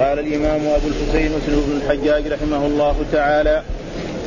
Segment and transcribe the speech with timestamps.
[0.00, 3.62] قال الإمام أبو الحسين مسلم بن الحجاج رحمه الله تعالى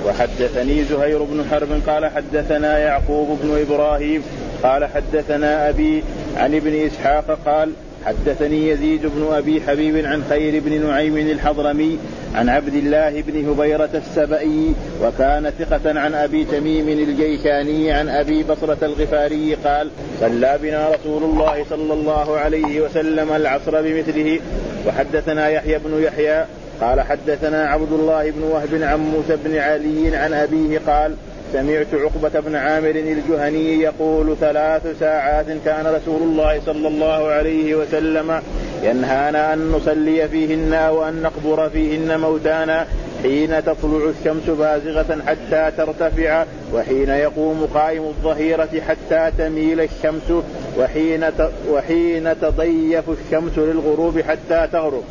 [0.05, 4.23] وحدثني زهير بن حرب قال حدثنا يعقوب بن إبراهيم
[4.63, 6.03] قال حدثنا أبي
[6.37, 7.71] عن ابن إسحاق قال
[8.05, 11.99] حدثني يزيد بن أبي حبيب عن خير بن نعيم الحضرمي
[12.35, 18.77] عن عبد الله بن هبيرة السبئي وكان ثقة عن أبي تميم الجيشاني عن أبي بصرة
[18.81, 24.39] الغفاري قال صلى بنا رسول الله صلى الله عليه وسلم العصر بمثله
[24.87, 26.45] وحدثنا يحيى بن يحيى
[26.81, 31.15] قال حدثنا عبد الله بن وهب عن موسى بن علي عن أبيه قال
[31.53, 38.41] سمعت عقبة بن عامر الجهني يقول ثلاث ساعات كان رسول الله صلى الله عليه وسلم
[38.83, 42.87] ينهانا أن نصلي فيهن وأن نقبر فيهن موتانا
[43.23, 50.43] حين تطلع الشمس بازغة حتى ترتفع وحين يقوم قائم الظهيرة حتى تميل الشمس
[50.79, 51.25] وحين
[51.69, 55.03] وحين تضيف الشمس للغروب حتى تغرب.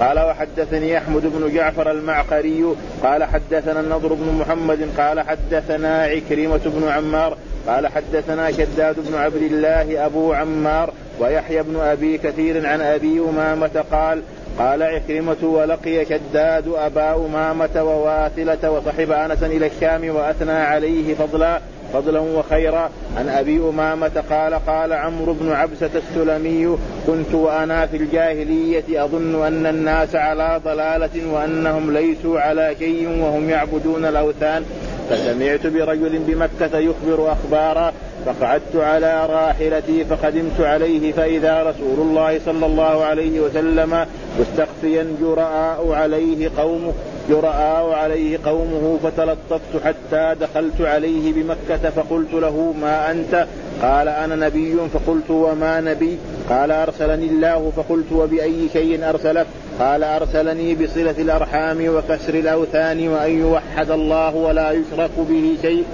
[0.00, 2.64] قال وحدثني أحمد بن جعفر المعقري
[3.02, 7.36] قال حدثنا النضر بن محمد قال حدثنا عكرمة بن عمار
[7.66, 13.84] قال حدثنا شداد بن عبد الله أبو عمار ويحيى بن أبي كثير عن أبي أمامة
[13.92, 14.22] قال
[14.58, 21.60] قال عكرمة ولقي شداد أبا أمامة وواثلة وصحب أنسا إلى الشام وأثنى عليه فضلا
[21.92, 22.90] فضلا وخيرا.
[23.16, 29.66] عن أبي أمامة قال قال عمرو بن عبسة السلمي كنت وأنا في الجاهلية أظن أن
[29.66, 34.64] الناس على ضلالة وأنهم ليسوا على شيء وهم يعبدون الأوثان.
[35.10, 37.92] فسمعت برجل بمكة يخبر أخبارا
[38.26, 44.06] فقعدت على راحلتي فقدمت عليه فإذا رسول الله صلى الله عليه وسلم
[44.40, 46.92] مستخفيا جراء عليه قومه.
[47.28, 53.46] جراء عليه قومه فتلطفت حتى دخلت عليه بمكة فقلت له ما أنت؟
[53.82, 56.18] قال أنا نبي فقلت وما نبي؟
[56.50, 59.46] قال أرسلني الله فقلت وبأي شيء أرسلك؟
[59.80, 65.84] قال أرسلني بصلة الأرحام وكسر الأوثان وأن يوحد الله ولا يشرك به شيء.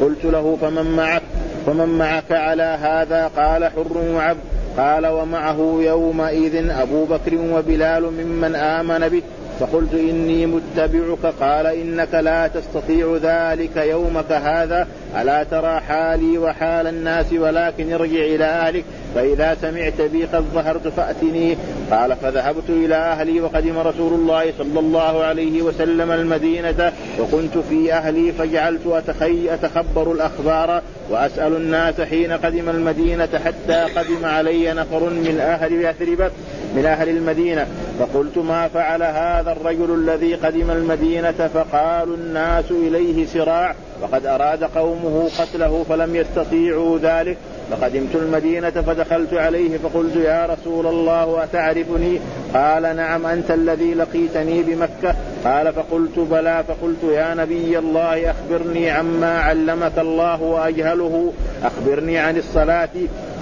[0.00, 1.22] قلت له فمن معك؟
[1.66, 4.40] فمن معك على هذا؟ قال حر وعبد
[4.78, 9.22] قال ومعه يومئذ أبو بكر وبلال ممن آمن به.
[9.60, 11.34] فقلت إني متبعك.
[11.40, 14.88] قال إنك لا تستطيع ذلك يومك هذا.
[15.20, 18.84] ألا ترى حالي وحال الناس ولكن ارجع إلى أهلك.
[19.14, 21.56] فإذا سمعت بي قد ظهرت فأتني.
[21.90, 28.32] قال فذهبت إلى أهلي وقدم رسول الله صلى الله عليه وسلم المدينة وكنت في أهلي
[28.32, 35.72] فجعلت أتخي أتخبر الأخبار وأسأل الناس حين قدم المدينة حتى قدم علي نفر من أهل
[35.72, 36.30] يثرب
[36.76, 37.66] من أهل المدينة.
[37.98, 43.74] فقلت ما فعل هذا الرجل الذي قدم المدينة؟ فقالوا الناس إليه سراع.
[44.02, 47.36] وقد أراد قومه قتله فلم يستطيعوا ذلك.
[47.70, 52.20] فقدمت المدينة فدخلت عليه فقلت يا رسول الله أتعرفني؟
[52.54, 55.14] قال نعم أنت الذي لقيتني بمكة.
[55.44, 56.64] قال فقلت بلى.
[56.68, 61.32] فقلت يا نبي الله أخبرني عما علمك الله وأجهله.
[61.64, 62.88] أخبرني عن الصلاة.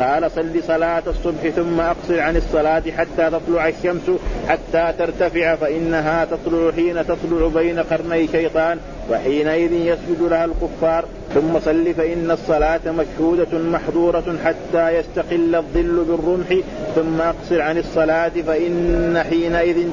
[0.01, 4.11] قال صل صلاة الصبح ثم أقصر عن الصلاة حتى تطلع الشمس
[4.49, 8.79] حتى ترتفع فإنها تطلع حين تطلع بين قرني شيطان
[9.11, 11.05] وحينئذ يسجد لها الكفار.
[11.35, 16.65] ثم صل فإن الصلاة مشهودة محظورة حتى يستقل الظل بالرمح.
[16.95, 19.89] ثم أقصر عن الصلاة فإن حينئذ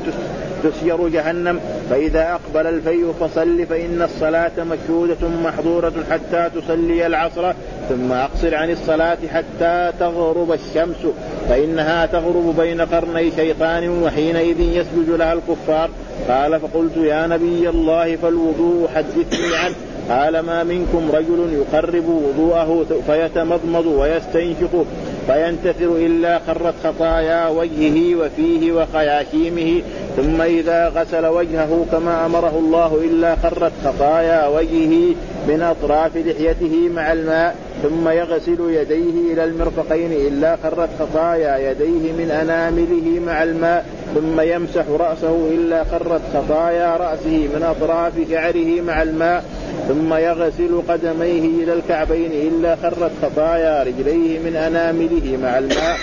[0.63, 1.59] تسير جهنم.
[1.89, 7.53] فإذا أقبل الفيء فصل فإن الصلاة مشهودة محظورة حتى تصلي العصر.
[7.89, 11.13] ثم أقصر عن الصلاة حتى تغرب الشمس
[11.49, 15.89] فإنها تغرب بين قرني شيطان وحينئذ يسجد لها الكفار.
[16.29, 19.75] قال فقلت يا نبي الله فالوضوء حدثني عنه.
[20.09, 24.85] قال ما منكم رجل يقرب وضوءه فيتمضمض ويستنشق.
[25.27, 29.81] فينتثر إلا خرت خطايا وجهه وفيه وخياشيمه
[30.17, 35.15] ثم إذا غسل وجهه كما أمره الله إلا خرت خطايا وجهه
[35.47, 42.31] من أطراف لحيته مع الماء ثم يغسل يديه إلى المرفقين إلا خرت خطايا يديه من
[42.31, 43.85] أنامله مع الماء
[44.15, 49.43] ثم يمسح رأسه إلا خرت خطايا رأسه من أطراف شعره مع الماء
[49.87, 55.97] ثم يغسل قدميه إلى الكعبين إلا خرت خطايا رجليه من أنامله مع الماء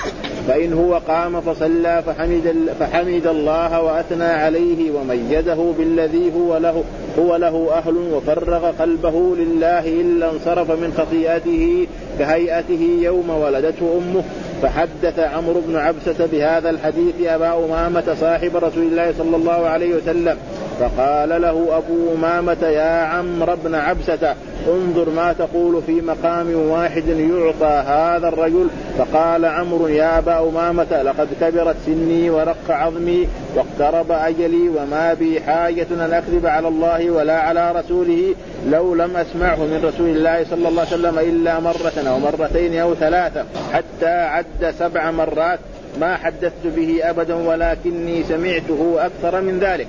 [0.49, 6.84] فإن هو قام فصلى فحمد, فحمد الله وأثنى عليه وميزه بالذي هو له
[7.19, 11.87] هو له أهل وفرغ قلبه لله إلا انصرف من خطيئته
[12.19, 14.22] كهيئته يوم ولدته أمه.
[14.62, 20.37] فحدث عمرو بن عبسة بهذا الحديث أبا أمامة صاحب رسول الله صلى الله عليه وسلم
[20.81, 24.35] فقال له أبو أمامة يا عمرو بن عبسة
[24.69, 28.69] انظر ما تقول في مقام واحد يعطى هذا الرجل.
[28.99, 35.87] فقال عمرو يا أبا أمامة لقد كبرت سني ورق عظمي واقترب أجلي وما بي حاجة
[35.91, 38.35] أن أكذب على الله ولا على رسوله
[38.71, 42.94] لو لم أسمعه من رسول الله صلى الله عليه وسلم إلا مرة أو مرتين أو
[42.94, 45.59] ثلاثة حتى عد سبع مرات
[46.00, 49.87] ما حدثت به أبدا ولكني سمعته أكثر من ذلك.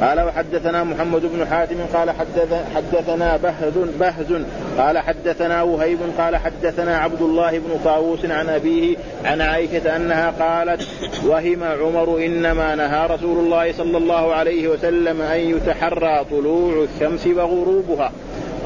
[0.00, 4.42] قال وحدثنا محمد بن حاتم قال حدث حدثنا بهز بهز.
[4.78, 10.88] قال حدثنا وهيب قال حدثنا عبد الله بن طاووس عن أبيه عن عائشة أنها قالت
[11.26, 18.12] وهم عمر إنما نهى رسول الله صلى الله عليه وسلم أن يتحرى طلوع الشمس وغروبها.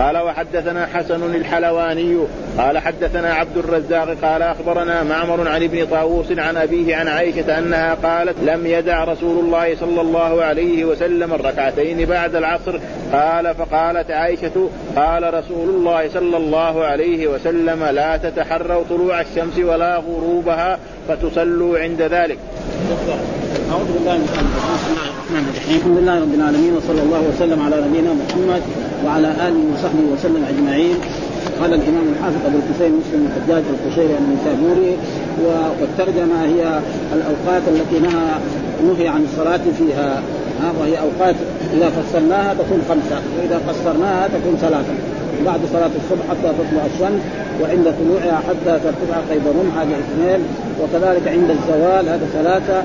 [0.00, 2.17] قال وحدثنا حسن الحلواني
[2.58, 7.94] قال حدثنا عبد الرزاق قال أخبرنا معمر عن ابن طاووس عن أبيه عن عائشة أنها
[7.94, 12.81] قالت لم يدع رسول الله صلى الله عليه وسلم الركعتين بعد العصر
[13.12, 19.97] قال فقالت عائشة قال رسول الله صلى الله عليه وسلم لا تتحروا طلوع الشمس ولا
[19.97, 22.38] غروبها فتصلوا عند ذلك.
[23.71, 25.77] أعوذ بالله من الرحمن الرحيم.
[25.79, 28.63] الحمد لله رب العالمين وصلى الله وسلم على نبينا محمد
[29.05, 30.97] وعلى آله وصحبه وسلم أجمعين.
[31.61, 34.93] قال الإمام الحافظ أبو الحسين مسلم الحجاج القشيري النيسابوري
[35.45, 36.61] والترجمة هي
[37.17, 38.27] الأوقات التي نهى
[38.89, 40.23] نهي عن الصلاة فيها.
[40.81, 41.37] وهي أوقات
[41.75, 44.95] إذا فصلناها تكون خمسة وإذا قصرناها تكون ثلاثة.
[45.47, 47.23] بعد صلاة الصبح حتى تطلع الشمس
[47.63, 50.41] وعند طلوعها حتى ترتفع قيد رمح هذه اثنين
[50.81, 52.83] وكذلك عند الزوال هذا ثلاثة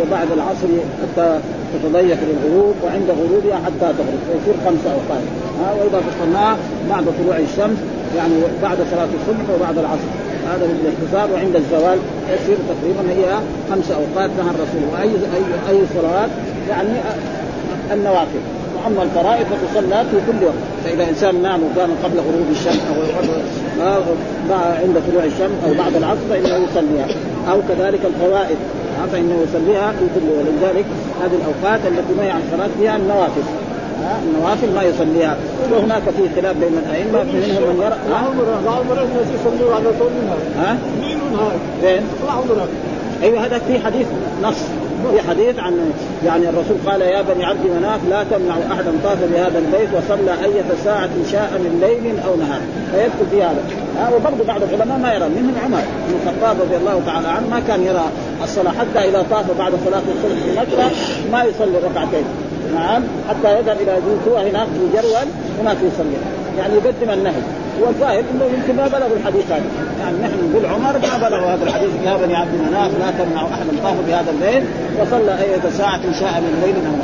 [0.00, 0.68] وبعد العصر
[1.02, 1.40] حتى
[1.74, 5.24] تتضيق للغروب وعند غروبها حتى تغرب فيصير خمسة أوقات.
[5.60, 6.56] ها وإذا فصلناها
[6.90, 7.78] بعد طلوع الشمس
[8.16, 10.10] يعني بعد صلاة الصبح وبعد العصر.
[10.50, 11.98] هذا بالاختصار وعند الزوال
[12.34, 13.38] يصير تقريبا هي
[13.70, 16.30] خمس أوقات نهى الرسول واي اي أي صلوات
[16.68, 16.92] يعني
[17.92, 18.63] النوافل.
[18.84, 20.54] واما الفرائض فتصلى في كل وقت.
[20.84, 24.02] فإذا إنسان نام وكان قبل غروب الشمس أو
[24.82, 27.06] عند طلوع الشمس أو بعد العصر فإنه يصليها.
[27.50, 28.56] أو كذلك الفوائد
[29.12, 30.84] فإنه يصليها في كل ولذلك
[31.22, 33.42] هذه الأوقات التي ما عن الصلاة فيها النوافل.
[34.28, 35.36] النوافل ما يصليها.
[35.72, 37.96] وهناك في خلاف بين الأئمة منهم من يرى
[38.66, 40.36] بعض الناس يصلوا على طول منها.
[40.64, 40.78] ها؟
[41.80, 42.02] فين؟
[43.22, 44.06] أيوه هذا في حديث
[44.42, 44.56] نص.
[45.12, 45.92] في حديث عن
[46.24, 50.64] يعني الرسول قال يا بني عبد مناف لا تمنع أحدا طاف بهذا البيت وصلى أية
[50.84, 52.60] ساعة شاء من ليل أو نهار.
[52.92, 53.62] فيدخل في هذا.
[53.98, 55.28] ها وبرضه بعض العلماء ما يرى.
[55.28, 58.04] منهم عمر بن الخطاب رضي الله تعالى عنه ما كان يرى
[58.44, 60.90] الصلاة حتى إذا طاف بعد صلاة الصبح في مكة
[61.32, 62.24] ما يصلي ركعتين.
[62.74, 65.28] نعم حتى يذهب إلى جوته هناك في جرول
[65.60, 66.16] هناك يصلي.
[66.58, 67.42] يعني يقدم النهي.
[67.80, 69.62] والظاهر انه يمكن ما بلغوا الحديث هذا.
[70.00, 71.90] يعني نحن نقول عمر ما بلغوا هذا الحديث.
[72.04, 74.64] يا بني عبد مناف لا تمنع احدا طاف بهذا الليل
[75.00, 76.96] وصلى اية ساعة شاء من ليل أو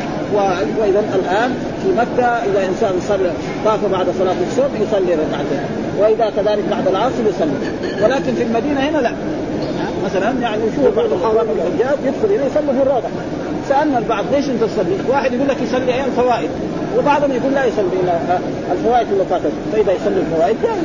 [0.81, 3.31] وإذا الآن في مكة إذا إنسان صلى
[3.65, 5.63] طاف بعد صلاة الصبح يصلي ركعتين.
[5.99, 7.59] وإذا كذلك بعد العصر يصلي.
[8.03, 9.13] ولكن في المدينة هنا لا.
[10.05, 13.09] مثلا يعني يشوف بعض الحرام الحجاج يدخل هنا يصلي في الروضة
[13.71, 16.51] سألنا البعض ليش انت تصلي؟ واحد يقول لك يصلي أيام فوائد
[16.99, 18.19] وبعضهم يقول لا يصلي إلا
[18.73, 19.25] الفوائد اللي
[19.73, 20.85] فإذا يصلي الفوائد جائز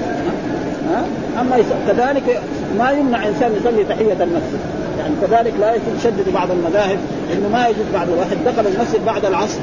[0.90, 1.06] ها
[1.42, 2.42] أما كذلك
[2.78, 4.60] ما يمنع إنسان يصلي تحية المسجد.
[5.00, 6.98] يعني كذلك لا يشدد بعض المذاهب
[7.34, 9.60] إنه ما يجوز بعض الواحد دخل المسجد بعد العصر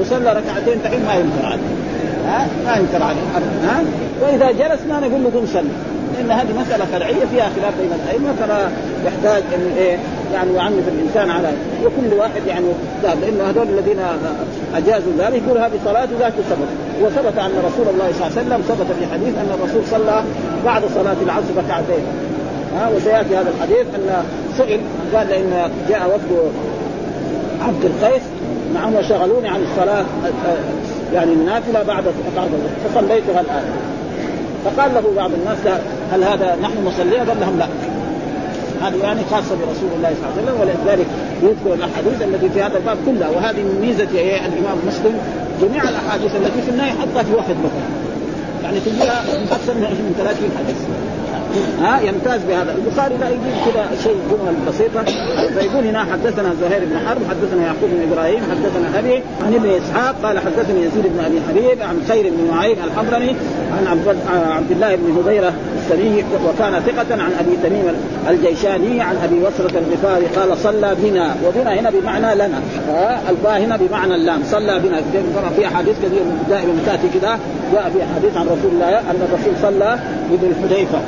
[0.00, 1.76] وصلى ركعتين تحية ما ينكر عليه.
[2.26, 3.20] ها ما ينكر عليه
[3.66, 3.82] ها
[4.22, 5.95] وإذا جلس ما نقول له قم صلي.
[6.16, 8.68] لأن هذه مسألة فرعية فيها خلاف بين الأئمة فلا
[9.06, 9.98] يحتاج أن إيه
[10.34, 11.52] يعني يعنف الإنسان على
[11.84, 12.66] وكل واحد يعني
[13.02, 13.98] ذهب لأنه هذول الذين
[14.74, 16.68] أجازوا ذلك يقول هذه صلاة ذات سبب
[17.02, 20.22] وثبت أن رسول الله صلى الله عليه وسلم ثبت في حديث أن الرسول صلى
[20.64, 22.04] بعد صلاة العصر ركعتين.
[22.76, 24.24] ها وسيأتي هذا الحديث أن
[24.56, 24.80] سئل
[25.14, 26.50] قال لأن جاء وفد
[27.62, 28.22] عبد القيس
[28.74, 30.04] نعم وشغلوني عن الصلاة
[31.14, 32.04] يعني النافلة بعد
[32.36, 32.48] بعد
[32.84, 33.95] فصليتها الآن.
[34.66, 35.58] فقال له بعض الناس
[36.12, 37.68] هل هذا نحن نصليها؟ قال لهم لا.
[38.82, 41.06] هذه يعني خاصة برسول الله صلى الله عليه وسلم ولذلك
[41.42, 43.28] يذكر الأحاديث التي في هذا الباب كلها.
[43.28, 45.14] وهذه من ميزه الإمام مسلم
[45.62, 47.88] جميع الأحاديث التي في النهي حطها في واحد مثلا.
[48.64, 50.76] يعني تجيها أكثر من 30 حديث.
[51.82, 52.74] ها يمتاز بهذا.
[52.78, 55.04] البخاري لا يجيب كذا شيء جمل بسيطة.
[55.58, 60.14] فيقول هنا حدثنا زهير بن حرب حدثنا يعقوب بن إبراهيم حدثنا أبي عن ابن إسحاق
[60.22, 63.36] قال حدثني يزيد بن أبي حبيب عن خير بن نعيم الحضرمي
[63.78, 63.86] عن
[64.56, 67.84] عبد الله بن هبيرة السري وكان ثقة عن أبي تميم
[68.30, 72.60] الجيشاني عن أبي وسرة الغفاري قال صلى بنا وبنا هنا بمعنى لنا.
[73.30, 74.40] الباء هنا بمعنى اللام.
[74.44, 75.02] صلى بنا.
[75.56, 77.38] في أحاديث كثير دائما تأتي كذا.
[77.72, 79.98] جاء في حديث عن رسول الله أن الرسول صلى
[80.30, 80.98] بذي الحديفه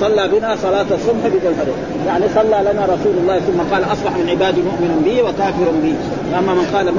[0.00, 1.72] صلى بنا صلاة الصبح الحديفة
[2.06, 5.94] يعني صلى لنا رسول الله ثم قال أصبح من عبادي مؤمن بي وكافر بي.
[6.38, 6.92] أما من قال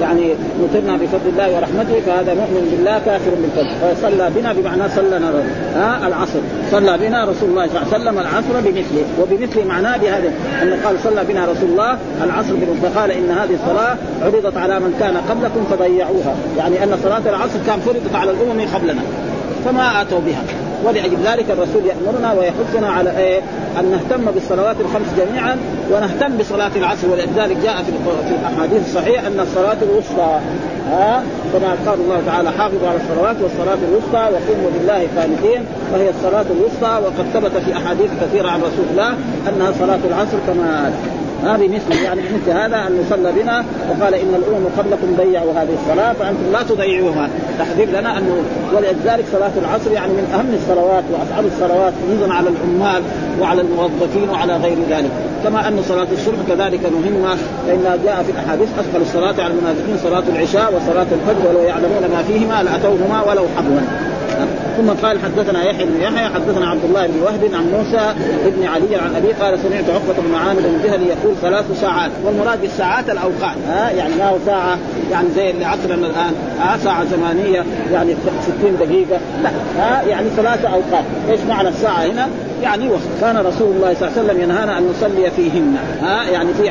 [0.00, 5.16] يعني مطرنا بفضل الله ورحمته فهذا مؤمن بالله كافر بالفضل فصلى بنا بمعنى صلى
[5.74, 6.40] ها العصر.
[6.70, 9.04] صلى بنا رسول الله صلى الله عليه وسلم العصر بمثله.
[9.20, 12.90] وبمثله معناه بهذا أنه قال صلى بنا رسول الله العصر بمثله.
[12.90, 16.34] فقال إن هذه الصلاة عرضت على من كان قبلكم فضيعوها.
[16.58, 19.02] يعني أن صلاة العصر كان فرضت على الأمم قبلنا.
[19.64, 20.63] فما آتوا بها.
[20.84, 23.40] ولأجل ذلك الرسول يأمرنا ويحثنا على إيه؟
[23.80, 25.56] أن نهتم بالصلوات الخمس جميعا
[25.92, 27.92] ونهتم بصلاة العصر ولذلك جاء في
[28.40, 30.40] الأحاديث الصحيحة أن الصلاة الوسطى
[30.90, 31.22] ها
[31.52, 37.00] كما قال الله تعالى حافظوا على الصلوات والصلاة الوسطى وقوموا لله قانتين وهي الصلاة الوسطى
[37.04, 39.14] وقد ثبت في أحاديث كثيرة عن رسول الله
[39.48, 40.92] أنها صلاة العصر كما
[41.44, 46.12] هذه مثل يعني مثل هذا أن يصلى بنا وقال إن الأمم قبلكم ضيعوا هذه الصلاة
[46.12, 47.28] فأنتم لا تضيعوها.
[47.58, 48.36] تحذير لنا انه
[48.76, 53.02] ولذلك صلاة العصر يعني من أهم الصلوات واصعب الصلوات خصوصا على العمال
[53.40, 55.10] وعلى الموظفين وعلى غير ذلك.
[55.44, 57.36] كما أن صلاة الصبح كذلك مهمة
[57.66, 62.22] فان جاء في الأحاديث أثقل الصلاة على المنافقين صلاة العشاء وصلاة الفجر ولو يعلمون ما
[62.22, 64.13] فيهما لأتوهما ولو حبوا.
[64.76, 68.14] ثم قال حدثنا يحيى بن يحيى حدثنا عبد الله بن وهب عن موسى
[68.56, 73.10] بن علي عن أبي قال سمعت عقبة بن عامر الجهني يقول ثلاث ساعات والمراد بالساعات
[73.10, 74.78] الأوقات ها؟ يعني ما هو ساعة؟
[75.10, 78.14] يعني زي اللي عصرنا الآن ها؟ ساعة زمانيه يعني
[78.58, 81.04] 60 دقيقة لا ها؟ يعني ثلاث أوقات.
[81.30, 82.28] إيش معنى الساعة هنا؟
[82.62, 86.54] يعني وقت كان رسول الله صلى الله عليه وسلم ينهانا أن نصلي فيهن ها؟ يعني
[86.54, 86.68] في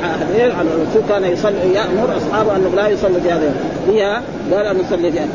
[0.61, 3.51] الرسول كان يصلي يأمر أصحابه أنه لا يصلي في هذه
[3.89, 5.27] فيها؟ قال ان نصلي فيها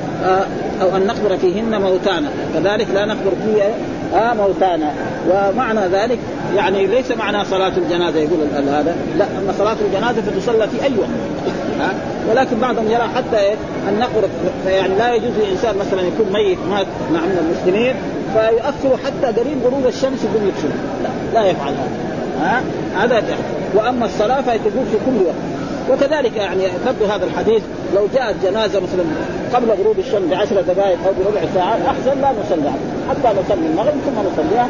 [0.82, 2.28] أو أن نقبر فيهن موتانا.
[2.54, 3.70] كذلك لا نقبر فيها
[4.14, 4.92] آه موتانا.
[5.30, 6.18] ومعنى ذلك
[6.56, 8.96] يعني ليس معنى صلاة الجنازة يقول هذا.
[9.18, 11.08] لا أما صلاة الجنازة فتصلى في أي وقت.
[11.80, 11.94] ها
[12.30, 13.54] ولكن بعضهم يرى حتى إيه
[13.88, 14.28] أن نقبر.
[14.66, 17.94] يعني لا يجوز للإنسان مثلا يكون ميت مات مع من المسلمين
[18.34, 20.68] فيؤخر حتى قريب غروب الشمس يقوم يكسر
[21.02, 21.90] لا لا يفعل هذا.
[22.40, 22.62] ها
[22.96, 23.22] هذا
[23.74, 25.57] وأما الصلاة فتكون في كل وقت.
[25.90, 27.62] وكذلك يعني تبدو هذا الحديث
[27.94, 29.04] لو جاءت جنازة مثلا
[29.54, 32.70] قبل غروب الشمس بعشر دقائق أو بربع ساعة أحسن لا نصلي
[33.10, 34.68] حتى نصلي المغرب ثم نصليها.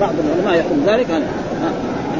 [0.00, 1.06] بعض العلماء يقول ذلك.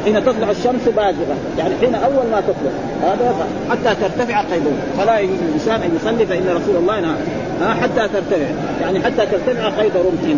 [0.05, 2.73] حين تطلع الشمس بازغه يعني حين أول ما تطلع.
[3.03, 7.75] هذا حتى ترتفع قيدوه فلا يجوز للانسان أن يصلي فإن رسول الله نهى.
[7.75, 8.47] حتى ترتفع.
[8.81, 10.37] يعني حتى ترتفع قيد رمح.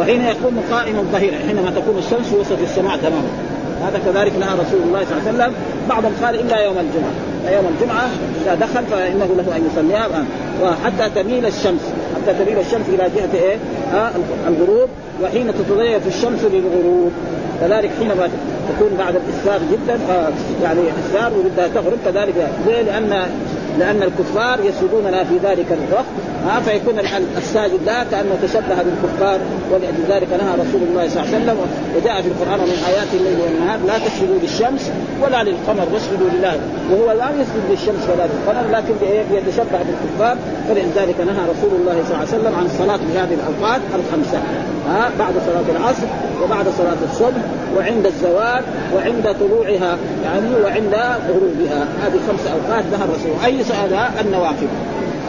[0.00, 3.28] وحين يكون قائما ظهيرا حينما تكون الشمس وسط السماء تماما.
[3.86, 5.52] هذا كذلك نهى رسول الله صلى الله عليه وسلم.
[5.88, 7.14] بعضهم قال إلا يوم الجمعة.
[7.56, 8.06] يوم الجمعة
[8.44, 10.24] إذا دخل فإنه له أن يصليها.
[10.62, 11.80] وحتى تميل الشمس.
[12.14, 13.56] حتى تميل الشمس إلى جهة إيه؟
[13.94, 14.10] آه
[14.48, 14.88] الغروب.
[15.22, 17.12] وحين تتضيف الشمس للغروب.
[17.60, 18.28] كذلك حينما
[18.68, 19.94] تكون بعد الإسفار جدا.
[19.94, 20.28] آه
[20.62, 21.98] يعني إسفار وبدها تغرب.
[22.04, 22.34] كذلك
[22.66, 23.26] ليه؟ لأن
[23.78, 26.14] لأن الكفار يسجدوننا في ذلك الوقت
[26.46, 26.98] ها فيكون
[27.38, 29.38] الساجد لا كأنه تشبه بالكفار
[29.72, 31.58] ولذلك نهى رسول الله صلى الله عليه وسلم.
[31.96, 34.90] وجاء في القرآن من آيات الليل والنهار لا تسجدوا للشمس
[35.22, 36.60] ولا للقمر واسجدوا لله.
[36.90, 38.94] وهو لا يسجد للشمس ولا للقمر لكن
[39.36, 40.36] يتشبه بالكفار
[40.68, 44.38] فلذلك نهى رسول الله صلى الله عليه وسلم عن الصلاه في هذه الأوقات الخمسة.
[44.88, 46.06] ها بعد صلاة العصر
[46.42, 47.42] وبعد صلاة الصبح
[47.76, 48.62] وعند الزوال
[48.94, 50.94] وعند طلوعها يعني وعند
[51.28, 51.86] غروبها.
[52.02, 53.32] هذه خمس أوقات نهى الرسول.
[53.44, 54.66] أي سؤال النوافل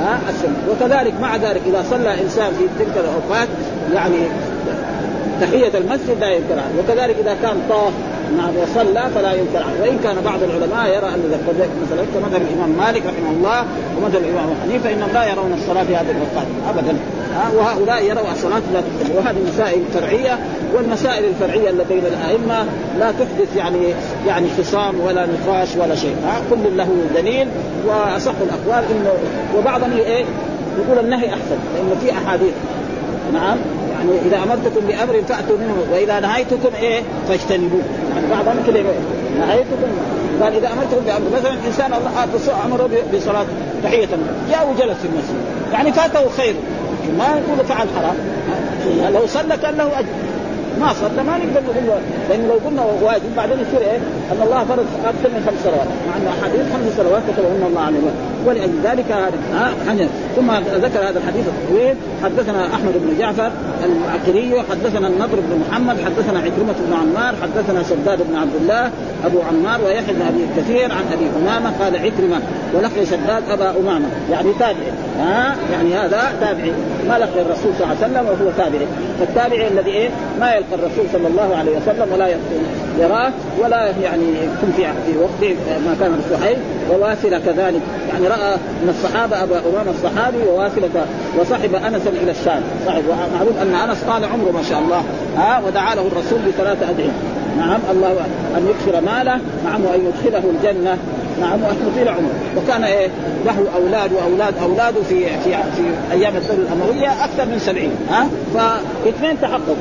[0.02, 0.56] ها؟ السنة.
[0.72, 3.48] وكذلك مع ذلك إذا صلى إنسان في تلك الأوقات
[3.94, 4.18] يعني
[5.42, 7.94] تحية المسجد لا ينكر عنه وكذلك إذا كان طاف
[8.38, 11.40] نعم وصلى فلا ينكر عنه وإن كان بعض العلماء يرى أن
[11.82, 13.66] مثلا كمذهب الإمام مالك رحمه الله
[13.98, 16.98] ومذهب الإمام حنيفة إنهم لا يرون الصلاة في هذه الأوقات ابدا.
[17.56, 19.16] وهؤلاء يروا الصلاة لا تحدث.
[19.16, 20.40] وهذه مسائل فرعية
[20.74, 22.66] والمسائل الفرعية اللي بين الأئمة
[23.00, 23.94] لا تحدث يعني
[24.28, 26.16] يعني خصام ولا نقاش ولا شيء.
[26.26, 27.48] ها كل له دليل.
[27.88, 29.14] وأصح الأقوال إنه
[29.58, 30.26] وبعضهم إيه
[30.80, 32.54] يقول النهي أحسن لأنه في أحاديث.
[33.34, 33.58] نعم
[33.92, 37.82] يعني إذا أمرتكم بأمر فأتوا منه وإذا نهيتكم إيه فاجتنبوه.
[38.16, 38.84] يعني بعضهم كذا
[39.40, 39.92] نهيتكم.
[40.42, 42.12] قال إذا أمرتكم بأمر مثلا إنسان الله
[42.66, 43.46] أمره بصلاة
[43.84, 44.08] تحية.
[44.50, 45.44] جاء وجلس في المسجد.
[45.74, 46.56] يعني فاته خير.
[47.18, 48.16] ما نقول فعل حرام.
[49.14, 50.08] لو صلى كان له اجر
[50.80, 52.00] ما صلى ما نقدر نقول له.
[52.30, 53.98] لأن لو قلنا واجب بعدين يصير إيه؟
[54.32, 55.88] أن الله فرض أكثر من خمس صلوات.
[56.08, 58.00] مع ان أحاديث خمس صلوات كتبهن الله عليه
[58.46, 63.52] ولأجل ذلك هذا ثم ذكر هذا الحديث الطويل حدثنا أحمد بن جعفر
[63.86, 68.92] المعقري حدثنا النضر بن محمد حدثنا عكرمة بن عمار حدثنا شداد بن عبد الله
[69.26, 72.42] أبو عمار ويحيى بن أبي كثير عن أبي أمامة قال عكرمة
[72.74, 74.06] ولقي شداد أبا أمامة.
[74.32, 74.92] يعني تابعي.
[75.20, 76.72] ها يعني هذا تابعي.
[77.10, 78.88] ما لقي الرسول صلى الله عليه وسلم وهو تابعي.
[79.20, 80.10] فالتابعي الذي إيه؟
[80.40, 82.28] ما يلقى الرسول صلى الله عليه وسلم ولا
[83.00, 83.32] يراه
[83.62, 86.58] ولا يعني يكون في في وقت ما كان الصحيح
[86.92, 87.82] وواثله كذلك.
[88.14, 91.06] يعني رأى من الصحابة أبا أمامة الصحابي وواثله
[91.40, 92.62] وصحب انسا إلى الشام.
[92.88, 93.04] صحب
[93.36, 95.04] معروف أن أنس طال عمره ما شاء الله
[95.38, 97.12] ها ودعا له الرسول بثلاثه أدعية.
[97.58, 98.12] نعم الله
[98.58, 100.98] أن يكثر ماله نعم وأن يدخله الجنة
[101.42, 102.34] نعم وأن يطيل عمره.
[102.58, 103.08] وكان إيه
[103.46, 109.42] له أولاد وأولاد أولاده في في في أيام الدولة الأموية أكثر من سبعين ها فاثنين
[109.42, 109.76] تحققوا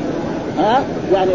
[0.59, 0.83] ها
[1.13, 1.31] يعني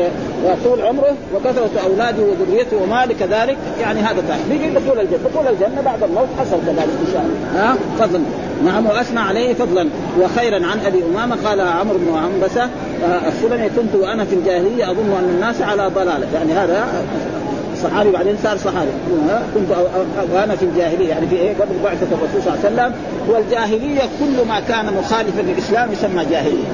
[0.63, 5.19] طول عمره وكثرة أولاده وذريته وماله كذلك يعني هذا ذلك بيجي دخول الجنة.
[5.33, 7.63] دخول الجنة بعد الموت حصل كذلك إن شاء الله.
[7.63, 8.21] ها؟ فضلا.
[8.65, 9.89] نعم وأثنى عليه فضلا.
[10.21, 15.11] وخيرا عن أبي أمامة قال عمرو بن عنبسة آه، السلمي كنت وأنا في الجاهلية أظن
[15.19, 16.27] أن الناس على ضلالة.
[16.33, 16.87] يعني هذا
[17.83, 18.91] صحابي بعدين صار صحابي.
[19.55, 19.77] كنت
[20.33, 21.09] وأنا في الجاهلية.
[21.09, 22.93] يعني في إيه؟ قبل بعثة الرسول صلى الله عليه وسلم.
[23.27, 26.67] والجاهلية كل ما كان مخالفا للإسلام يسمى جاهلية.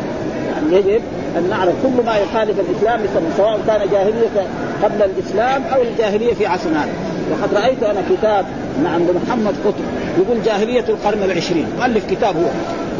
[0.71, 1.01] يعني يجب
[1.37, 2.99] أن نعرف كل ما يخالف الإسلام
[3.37, 4.47] سواء كان جاهلية
[4.83, 6.85] قبل الإسلام أو الجاهلية في عصرنا.
[7.31, 8.45] وقد رأيت أنا كتاب
[8.83, 9.83] نعم لمحمد قطب
[10.17, 11.65] يقول جاهلية القرن العشرين.
[11.79, 12.49] مؤلف كتاب هو.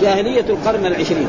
[0.01, 1.27] جاهلية القرن العشرين.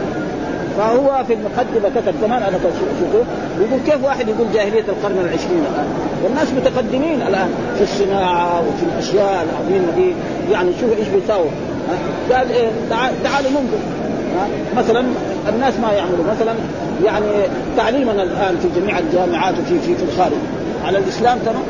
[0.79, 3.25] فهو في المقدمة كتب كمان أنا شوفه
[3.61, 5.87] يقول كيف واحد يقول جاهلية القرن العشرين؟ الان
[6.25, 10.13] والناس متقدمين الآن في الصناعة وفي الأشياء العظيمة دي.
[10.53, 11.51] يعني شوف إيش بيساووا.
[12.33, 12.71] قال إيه
[13.25, 13.79] تعالوا ننظر
[14.77, 15.05] مثلا
[15.49, 16.25] الناس ما يعملوا.
[16.37, 16.53] مثلا
[17.05, 17.27] يعني
[17.77, 20.37] تعليمنا الآن في جميع الجامعات وفي في, في الخارج.
[20.85, 21.63] على الإسلام تمام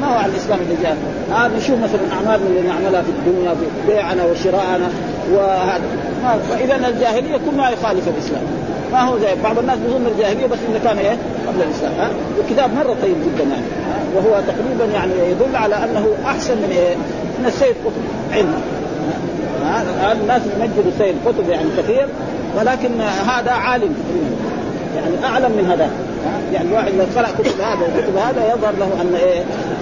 [0.00, 0.96] ما هو على الإسلام اللي جاء
[1.32, 4.88] آه نشوف مثلا اعمالنا اللي نعملها في الدنيا في بيعنا وشراءنا
[5.32, 5.82] وهذا.
[6.50, 8.42] فاذا الجاهلية كل ما يخالف الإسلام.
[8.92, 11.16] ما هو زي بعض الناس بيظن الجاهلية بس إنه كان إيه؟
[11.48, 13.64] قبل الإسلام ها؟ الكتاب مرة طيب جدا يعني
[14.14, 16.96] وهو تقريبا يعني يدل على أنه أحسن من إيه؟
[17.38, 18.60] من السيد قطب علما
[20.12, 22.06] الناس يمجدوا السيد قطب يعني كثير
[22.58, 23.94] ولكن هذا عالم.
[24.96, 25.90] يعني أعلم من هذا.
[26.52, 29.40] يعني الواحد لو قرأ كتب هذا وكتب هذا يظهر له أن إيه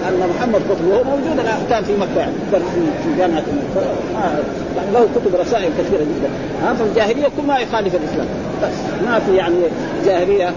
[0.09, 1.39] أن محمد قطب وهو موجود.
[1.39, 2.31] الان كان في مكة يعني
[3.03, 3.43] في جامعة
[4.77, 6.29] يعني له كتب رسائل كثيرة جدا.
[6.63, 8.27] ها فالجاهلية كل ما يخالف الإسلام.
[8.63, 8.73] بس
[9.05, 9.55] ما في يعني
[10.05, 10.53] جاهلية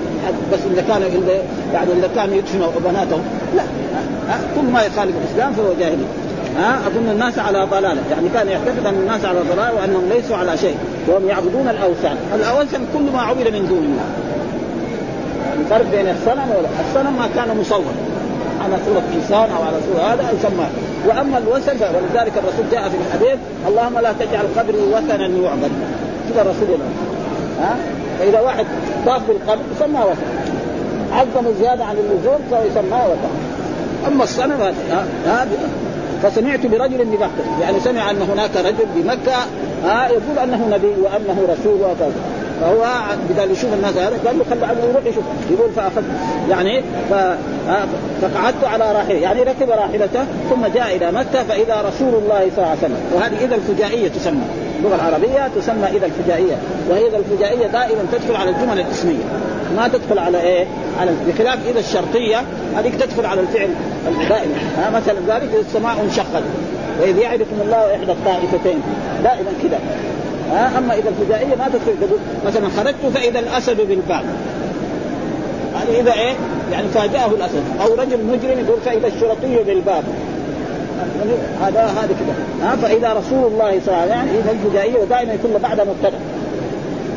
[0.52, 1.02] بس إذا كان
[1.72, 3.22] يعني إذا كانوا يدفنوا بناتهم
[3.56, 3.62] لا.
[4.56, 6.06] كل ما يخالف الإسلام فهو جاهليه
[6.58, 8.02] ها؟ أظن الناس على ضلالة.
[8.10, 10.76] يعني كان يعتقد أن الناس على ضلالة وأنهم ليسوا على شيء
[11.08, 12.16] وهم يعبدون الأوثان.
[12.34, 14.08] الأوثان كل ما عبد من دون الله.
[15.60, 16.52] الفرق بين الصنم
[16.88, 17.94] الصنم ما كان مصور
[18.64, 20.66] على صورة إنسان أو على صورة هذا يسمى.
[21.08, 25.70] وأما الوثن ولذلك الرسول جاء في الحديث اللهم لا تجعل قبري وثنا يعبد.
[26.28, 26.80] كذا الرسول يقول.
[27.60, 27.76] ها؟
[28.18, 28.66] فإذا واحد
[29.06, 30.26] طاف بالقبر يسمى وثن.
[31.12, 33.32] عظم زيادة عن اللزوم فيسمى وثن.
[34.06, 34.72] أما الصنم
[35.26, 35.48] هذا
[36.22, 39.36] فسمعت برجل بمكة يعني سمع أن هناك رجل بمكة
[39.84, 42.12] ها يقول أنه نبي وأنه رسول وكذا
[42.60, 42.84] فهو
[43.30, 46.02] بدل يشوف الناس هذا قال له خلوا عنه يروح يشوف يقول فأخذ
[46.50, 46.82] يعني.
[48.22, 52.68] فقعدت على راحلة يعني ركب راحلته ثم جاء إلى مكة فإذا رسول الله صلى الله
[52.68, 54.44] عليه وسلم وهذه إذا الفجائية تسمى
[54.82, 56.56] اللغة العربية تسمى إذا الفجائية
[56.90, 59.24] وهي إذا الفجائية دائما تدخل على الجمل الإسمية.
[59.76, 60.66] ما تدخل على إيه؟
[61.00, 62.42] على بخلاف إذا الشرطيه
[62.76, 63.68] هذيك تدخل على الفعل
[64.28, 66.42] دائما ها مثلا ذلك السماء انشقت
[67.00, 68.82] وإذ يعدكم الله إحدى الطائفتين.
[69.24, 69.78] دائما كذا.
[70.52, 72.16] ها أما إذا الفجائية ما تدخل
[72.46, 74.24] مثلا خرجت فإذا الأسد بالباب.
[75.74, 76.32] هذه إذا إيه؟
[76.72, 77.62] يعني فاجأه الأسد.
[77.80, 80.04] أو رجل مجرم يقول فإذا الشرطي بالباب.
[81.62, 85.32] هذا هذا كذا ها؟ فإذا رسول الله صلى الله عليه وسلم يعني إذا الفجائيه ودائما
[85.32, 86.18] يكون بعدها مبتدأ.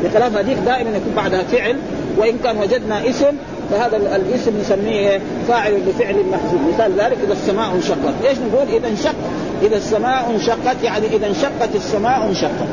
[0.04, 1.76] بخلاف هذيك دائما يكون بعدها فعل
[2.16, 3.36] وإن كان وجدنا اسم
[3.70, 6.60] فهذا الاسم نسميه فاعل لفعل محذوف.
[6.74, 8.14] مثال ذلك إذا السماء انشقت.
[8.28, 9.14] إيش نقول؟ إذا انشق.
[9.62, 12.68] إذا السماء انشقت يعني إذا انشقت السماء انشقت.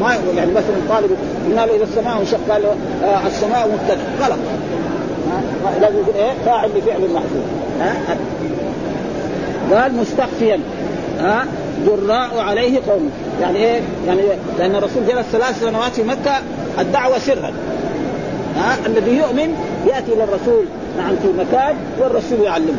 [0.00, 1.10] ما يعني مثلا طالب
[1.46, 2.62] قلنا له إذا السماء انشق قال
[3.04, 4.26] آه السماء مبتدأ.
[4.26, 4.38] غلط.
[5.80, 7.44] لازم يقول إيه؟ فاعل لفعل محذوف.
[7.80, 8.16] ها؟
[9.74, 10.60] قال مستخفيا.
[11.20, 11.44] ها؟
[11.86, 13.10] جراء عليه قوم.
[13.40, 14.20] يعني إيه؟ يعني
[14.58, 16.32] لأن الرسول جلس ثلاث سنوات في مكة
[16.78, 17.52] الدعوة سرا.
[18.56, 19.54] ها؟ الذي يؤمن
[19.86, 20.64] يأتي إلى الرسول
[20.98, 22.78] نعم في مكان والرسول يعلمه.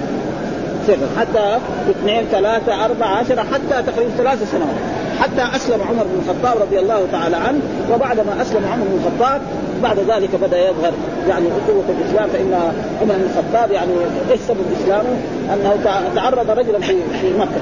[0.88, 1.10] سرا.
[1.19, 1.58] حتى
[1.89, 4.75] اثنين ثلاثة أربعة عشرة حتى تقريبا ثلاث سنوات.
[5.19, 7.60] حتى أسلم عمر بن الخطاب رضي الله تعالى عنه
[7.93, 9.41] وبعدما أسلم عمر بن الخطاب
[9.84, 10.92] بعد ذلك بدأ يظهر
[11.30, 12.54] يعني قوة الإسلام فإن
[13.02, 13.92] عمر بن الخطاب يعني
[14.32, 15.10] إيش سبب اسلامه؟
[15.54, 15.76] أنه
[16.15, 17.62] تعرض رجلا في في مكة.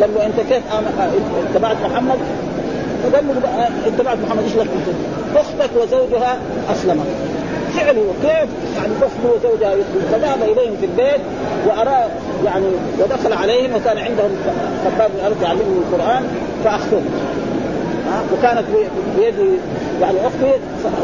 [0.00, 0.62] قال له أنت كيف
[1.50, 2.18] اتبعت محمد؟
[3.02, 4.68] فقال له اتبعت محمد إيش لك
[5.36, 6.38] أختك وزوجها
[6.72, 7.04] اسلما
[7.76, 11.20] فعله كيف؟ يعني أخته وزوجها يسلم فذهب إليهم في البيت
[11.66, 12.08] وأرى
[12.44, 12.66] يعني
[12.98, 14.30] ودخل عليهم وكان عندهم
[14.84, 16.22] خباب بن الأرض يعلمهم القرآن
[16.64, 17.02] فأخذوه.
[18.32, 18.64] وكانت
[19.18, 19.50] بيدي
[20.00, 20.52] يعني أختي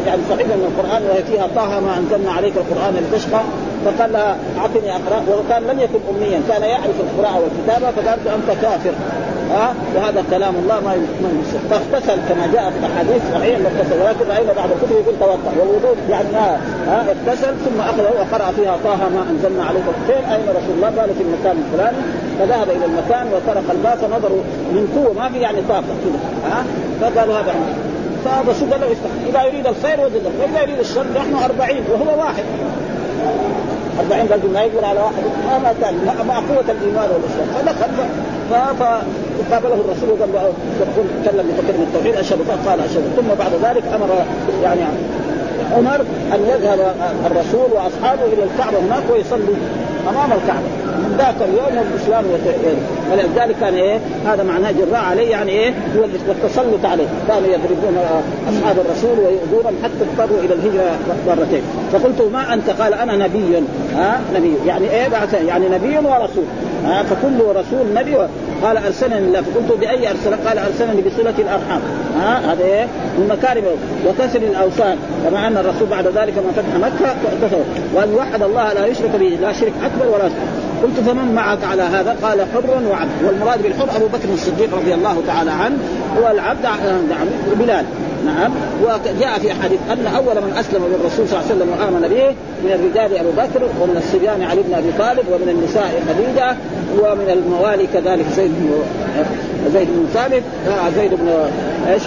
[0.06, 3.42] يعني صحيحه من القرآن وهي فيها طه ما أنزلنا عليك القرآن لتشقى
[3.84, 8.94] فقال لها أعطني أقرأ وكان لم يكن أميا كان يعرف القراءة والكتابة فقالت أنت كافر.
[9.50, 14.24] ها أه؟ وهذا كلام الله ما يمسك فاغتسل كما جاء في الأحاديث صحيح اغتسل ولكن
[14.30, 18.96] رأينا بعض الكتب يقول توضا والوضوء يعني ها أه؟ اغتسل ثم أخذه وقرأ فيها طه
[18.96, 21.96] ما أنزلنا عليك فين؟ أين رسول الله؟ قال في المكان الفلاني.
[22.38, 26.64] فذهب إلى المكان وطرق الباب فنظروا من قوة ما في يعني طاقة كذا ها
[27.00, 27.54] فقالوا هذا
[28.24, 28.96] فالرسول قال له
[29.30, 32.44] إذا يريد الخير وجد وإذا يريد الشر نحن أربعين وهو واحد.
[34.00, 35.22] أربعين رجل ما يقدر على واحد.
[35.46, 35.94] ما ما كان
[36.28, 37.48] مع قوة الإيمان والإسلام.
[37.54, 37.90] فدخل
[39.50, 40.52] فقابله الرسول وقال له
[41.24, 43.02] تكلم بكلمة التوحيد أشهد قال أشهد.
[43.16, 44.24] ثم بعد ذلك أمر
[44.62, 44.80] يعني
[45.76, 46.00] عمر
[46.34, 46.94] أن يذهب
[47.26, 49.54] الرسول وأصحابه إلى الكعبة هناك ويصلي
[50.08, 50.83] أمام الكعبة.
[51.18, 52.24] ذاك اليوم الإسلام
[53.12, 57.06] ولذلك كان إيه هذا معناه جراء عليه يعني إيه هو التسلط عليه.
[57.28, 57.98] كانوا يضربون
[58.48, 61.62] أصحاب الرسول ويؤذونهم حتى اضطروا إلى الهجرة مرتين.
[61.92, 63.62] فقلت ما أنت؟ قال أنا نبي.
[63.96, 64.54] ها نبي.
[64.66, 65.08] يعني إيه
[65.48, 66.44] يعني نبي ورسول.
[66.84, 68.16] ها فكل رسول نبي
[68.62, 71.80] قال أرسلني الله فقلت بأي ارسل؟ قال أرسلني بصلة الأرحام.
[72.20, 72.84] ها هذا إيه
[73.18, 73.64] من مكارم
[74.06, 74.96] وكسر الأوثان.
[75.24, 77.14] كما أن الرسول بعد ذلك ما فتح مكة
[77.94, 81.82] وأن يوحد الله لا يشرك به لا شرك أكبر ولا شرك قلت فمن معك على
[81.82, 83.10] هذا؟ قال حر وعبد.
[83.24, 85.76] والمراد بالحر أبو بكر الصديق رضي الله تعالى عنه
[86.22, 86.62] والعبد
[87.10, 87.26] نعم
[87.58, 87.84] بلال.
[88.26, 88.52] نعم.
[88.82, 92.72] وجاء في أحاديث أن أول من أسلم بالرسول صلى الله عليه وسلم وآمن به من
[92.72, 96.56] الرجال أبو بكر ومن الصبيان علي بن أبي طالب ومن النساء خديجة
[96.98, 98.70] ومن الموالي كذلك بن
[99.74, 101.28] زيد بن ثابت آه زيد بن
[101.88, 102.02] إيش؟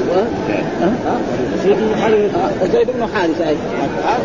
[1.63, 3.55] زيد بن حارثه زيد بن حارثه أي.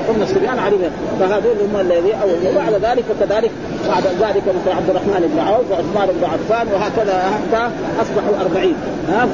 [0.09, 0.77] ثم الصبيان علي
[1.21, 2.13] فهذول هم الذي
[2.47, 3.51] وبعد ذلك وكذلك
[3.89, 7.71] بعد ذلك مثل عبد الرحمن بن عوف وعثمان بن عفان وهكذا حتى
[8.03, 8.75] أصبحوا أربعين.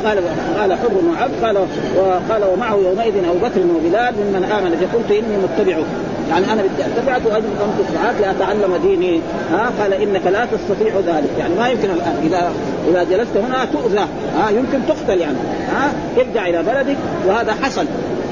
[0.04, 0.18] قال
[0.58, 1.56] قال حر وعبد قال
[1.96, 5.84] وقال ومعه يومئذ أبو بكر وبلال ممن آمن فقلت إني متبعه.
[6.30, 9.20] يعني أنا بدي أتبعك واجب خمس ساعات لاتعلم ديني.
[9.52, 11.30] ها قال إنك لا تستطيع ذلك.
[11.38, 12.52] يعني ما يمكن الآن إذا
[12.90, 14.06] إذا جلست هنا تؤذى.
[14.38, 15.38] ها يمكن تقتل يعني.
[15.72, 17.86] ها ارجع إلى بلدك وهذا حصل.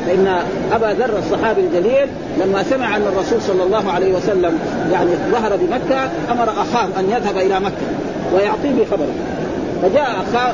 [0.07, 2.09] فإن أبا ذر الصحابي الجليل
[2.41, 4.59] لما سمع أن الرسول صلى الله عليه وسلم
[4.93, 7.87] يعني ظهر بمكة أمر أخاه أن يذهب إلى مكة
[8.35, 9.15] ويعطيه بخبره
[9.83, 10.53] فجاء اخاه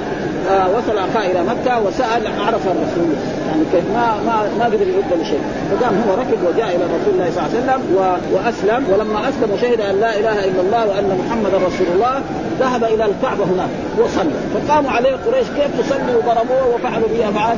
[0.50, 3.14] آه وصل أخاه إلى مكة وسأل عرف الرسول.
[3.48, 5.40] يعني كيف ما ما ما قدر يرد له شيء.
[5.70, 8.00] فقام هو ركب وجاء إلى رسول الله صلى الله عليه وسلم و...
[8.34, 8.92] وأسلم.
[8.92, 12.20] ولما أسلم وشهد أن لا إله إلا الله وأن محمدا رسول الله
[12.60, 14.30] ذهب إلى الكعبة هناك وصلى.
[14.54, 17.56] فقاموا عليه قريش كيف تصلي وضربوه وفعلوا به أفعال؟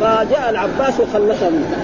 [0.00, 1.76] فجاء العباس وخلصه منه.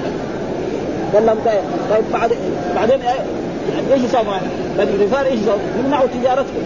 [1.14, 2.30] قال لهم طيب, طيب بعد
[2.74, 4.22] بعدين يعني إيش يسوي
[4.78, 4.90] بني
[5.26, 6.62] إيش يسوي؟ يمنعوا تجارتكم.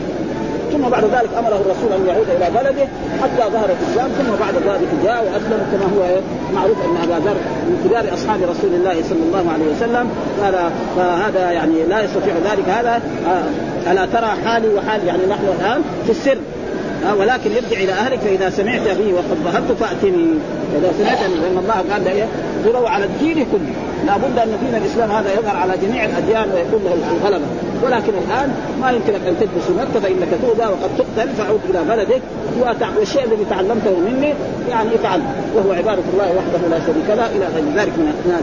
[0.73, 2.87] ثم بعد ذلك أمره الرسول أن يعود إلى بلده
[3.23, 6.21] حتى ظهر الاسلام ثم بعد ذلك جاء واسلم كما هو
[6.55, 10.11] معروف أن أبا ذر من كبار أصحاب رسول الله صلى الله عليه وسلم
[10.43, 15.83] قال فهذا يعني لا يستطيع ذلك هذا آه، ألا ترى حالي وحال يعني نحن الآن
[16.05, 16.39] في السر.
[17.07, 20.27] آه ولكن ارجع إلى أهلك فإذا سمعت بي وقد ظهرت فأتني.
[20.79, 22.27] إذا سمعت لأن الله قال
[22.73, 23.73] له على الدين كله.
[24.07, 27.47] لابد أن دين الإسلام هذا يظهر على جميع الأديان ويكون له الغلبة.
[27.83, 32.23] ولكن الآن ما يمكنك أن تلبس مكه فإنك تؤذى وقد تقتل فعود إلى بلدك.
[32.99, 34.35] والشيء الذي تعلمته مني
[34.71, 35.21] يعني افعل.
[35.55, 37.27] وهو عبادة الله وحده لا شريك له.
[37.27, 38.43] إلى غير ذلك من الاسناد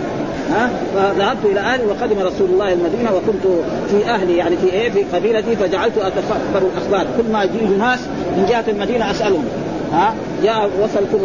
[0.52, 3.46] ها؟ فذهبت إلى أهلي وقدم رسول الله المدينة وكنت
[3.90, 7.08] في أهلي يعني في إيه؟ في قبيلتي فجعلت أتفكر الأخبار.
[7.18, 8.00] كل ما يجي ناس
[8.38, 9.46] من جهة المدينة أسألهم.
[9.94, 11.20] ها؟ جاء وصلكم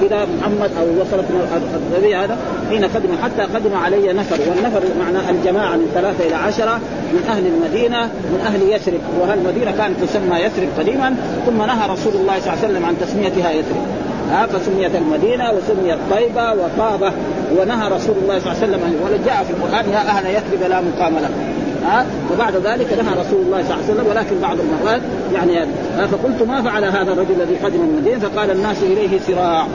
[0.00, 1.34] كذا محمد أو وصلكم
[1.92, 2.36] النبي هذا
[2.70, 4.38] حين قدم حتى قدم علي نفر.
[4.50, 6.80] والنفر معناه الجماعة من ثلاثة إلى عشرة
[7.12, 9.00] من أهل المدينة من أهل يثرب.
[9.34, 11.14] المدينة كانت تسمى يثرب قديما
[11.46, 13.86] ثم نهى رسول الله صلى الله عليه وسلم عن تسميتها يثرب.
[14.30, 17.12] ها فسميت المدينة وسميت طيبة وطابة.
[17.58, 21.14] ونهى رسول الله صلى الله عليه وسلم وجاء في القرآن يا أهل يثرب لا مقام
[21.18, 21.59] لكم.
[21.84, 25.00] ها وبعد ذلك نهى رسول الله صلى الله عليه وسلم ولكن بعض المرات
[25.34, 25.58] يعني
[25.96, 29.66] ها فقلت ما فعل هذا الرجل الذي قدم المدينة؟ فقال الناس إليه صراع.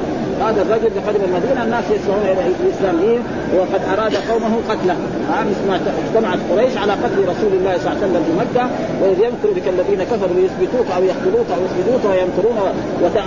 [0.42, 3.20] هذا الرجل قدم المدينة الناس يسمعون إلى الاسلام إيه؟
[3.60, 4.96] وقد أراد قومه قتله.
[5.30, 8.70] ها مثل ما اجتمعت قريش على قتل رسول الله صلى الله عليه وسلم في مكة
[9.02, 12.58] وإذ يمكر بك الذين كفروا ليثبتوك أو يقتلوك أو يخرجوك ويمكرون
[13.04, 13.18] وت...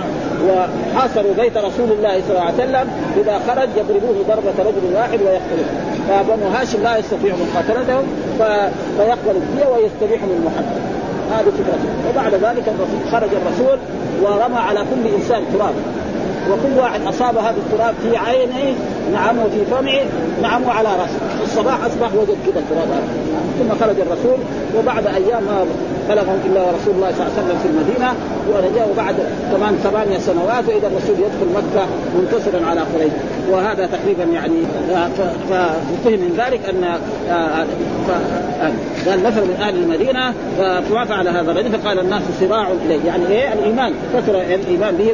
[0.47, 2.87] وحاصروا بيت رسول الله صلى الله عليه وسلم
[3.21, 5.69] إذا خرج يضربوه ضربة رجل واحد ويقتلوه.
[6.09, 8.03] فبنو هاشم لا يستطيع مقاتلتهم
[8.97, 10.81] فيقبل الدية ويستبيح من محمد.
[11.31, 13.79] هذه فكرته وبعد ذلك الرسول خرج الرسول
[14.21, 15.73] ورمى على كل إنسان تراب.
[16.51, 18.75] وكل واحد أصاب هذا التراب في عينه
[19.13, 19.99] نعم وفي فمه
[20.41, 21.28] نعم وعلى رأسه.
[21.49, 22.89] الصباح أصبح وجد كذا التراب.
[23.59, 24.39] ثم خرج الرسول
[24.77, 25.65] وبعد أيام ما
[26.09, 28.13] بلغهم إلا ورسول الله صلى الله عليه وسلم في المدينة
[28.49, 29.15] ورجعوا بعد
[29.51, 31.85] كمان ثمانية سنوات واذا الرسول يدخل مكة
[32.17, 33.11] منتصرا على قريش.
[33.51, 34.59] وهذا تقريبا يعني
[35.49, 36.83] ففهم من ذلك أن
[37.29, 37.65] آه،
[39.07, 42.99] قال نفر من أهل المدينة فما فعل هذا الرجل فقال الناس صراع إليه.
[43.05, 43.93] يعني إيه؟ الإيمان.
[44.13, 45.13] كثر الإيمان به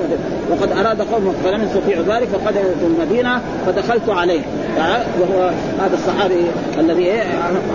[0.51, 4.41] وقد أراد قومه فلم يستطيعوا ذلك فقدموا في المدينة فدخلت عليه.
[5.19, 6.45] وهو هذا الصحابي
[6.79, 7.23] الذي إيه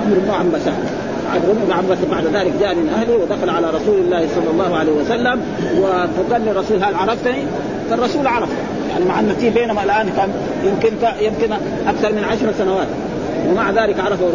[0.05, 0.73] عمرو بن عنبسه
[1.37, 5.41] ابن عباس بعد ذلك جاء من أهله ودخل على رسول الله صلى الله عليه وسلم
[6.17, 7.43] فقال للرسول هل عرفتني؟
[7.91, 8.49] فالرسول عرف
[8.91, 10.29] يعني مع في بينما الآن كان
[10.65, 11.53] يمكن يمكن
[11.87, 12.87] أكثر من عشر سنوات
[13.51, 14.27] ومع ذلك عرفه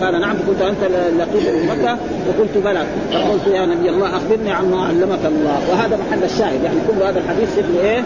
[0.00, 0.78] قال نعم كنت أنت
[1.18, 2.82] لقيت مكه فقلت بلى
[3.12, 7.58] فقلت يا نبي الله أخبرني عما علمك الله وهذا محل الشاهد يعني كل هذا الحديث
[7.58, 8.02] يبني إيه؟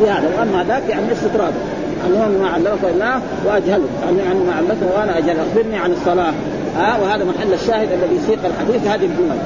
[0.00, 1.52] بهذا وأما ذاك يعني استطراد
[2.04, 3.88] علمني ما علمك الله واجهله
[4.18, 5.36] يعني ما علمته وأنا أجهل.
[5.40, 6.32] أخبرني عن الصلاة.
[6.76, 9.38] ها وهذا محل الشاهد الذي سيق الحديث هذه الجمل.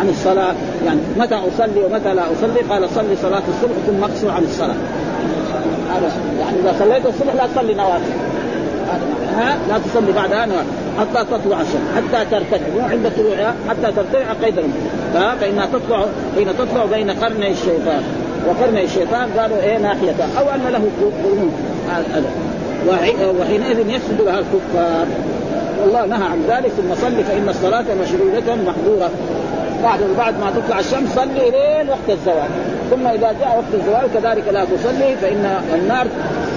[0.00, 0.54] عن الصلاة.
[0.86, 4.76] يعني متى أصلي ومتى لا أصلي؟ قال صلي صلاة الصبح ثم اقصر عن الصلاة.
[5.94, 8.12] هذا يعني إذا صليت الصبح لا تصلي نوافل.
[9.36, 10.66] ها؟ لا تصلي بعدها نوافل.
[10.98, 12.66] حتى تطلع الشمس حتى ترتفع.
[12.76, 14.54] مو عند طلوعها حتى ترتفع قيد
[15.40, 16.04] فانها تطلع
[16.36, 18.02] حين تطلع بين قرني الشيطان.
[18.48, 20.88] وقرني الشيطان قالوا إيه ناحيته أو أن له
[21.24, 21.52] قرون.
[21.90, 22.24] هذا
[23.40, 25.06] وحينئذ يسجد لها الكفار.
[25.82, 29.10] والله نهى عن ذلك ثم صلي فإن الصلاة مشروعة محظورة.
[29.82, 32.48] بعد بعد ما تطلع الشمس صلي لين وقت الزوال.
[32.90, 36.06] ثم إذا جاء وقت الزوال كذلك لا تصلي فإن النار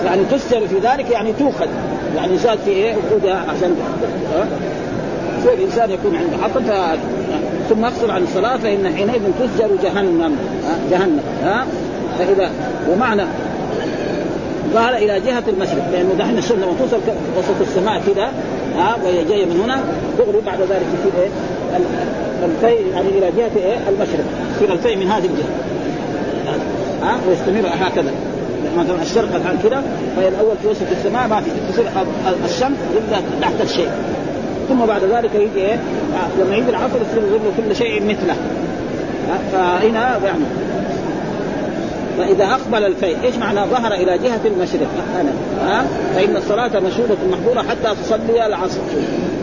[0.06, 1.68] يعني تسر في ذلك يعني توخذ.
[2.16, 3.76] يعني زاد في إيه؟ وقودها عشان
[5.44, 6.64] في الإنسان يكون عنده حطب
[7.70, 10.36] ثم أقصر عن الصلاة فإن حينئذ تسجر جهنم.
[10.92, 11.20] جهنم.
[11.44, 11.66] ها؟
[12.20, 12.50] فاذا
[12.92, 13.24] ومعنى
[14.76, 16.98] قال إلى جهة المشرق لأنه دحين الشمس لما توصل
[17.38, 18.32] وسط السماء كذا
[18.78, 19.80] ها وهي جاية من هنا
[20.18, 21.30] تغرب بعد ذلك تصير إيه؟
[22.46, 24.26] الفيء يعني إلى جهة إيه؟ المشرق
[24.56, 25.50] يصير الفيء من هذه الجهة.
[27.04, 28.12] ها ويستمر هكذا.
[28.78, 29.84] مثلا الشرق الان كذا
[30.16, 31.86] فهي الأول في وسط السماء ما في تصير
[32.46, 33.90] الشمس يبدا تحت الشيء.
[34.70, 35.80] ثم بعد ذلك يجي إيه؟
[36.40, 38.36] لما يجي العصر يصير كل شيء مثله.
[39.52, 40.44] فهنا يعني
[42.18, 44.88] فإذا أقبل الفيء إيش معنى ظهر إلى جهة المشرق؟
[45.22, 45.32] أنا.
[45.62, 48.80] ها؟ فإن الصلاة مشهوده محظوره حتى تصلي العصر.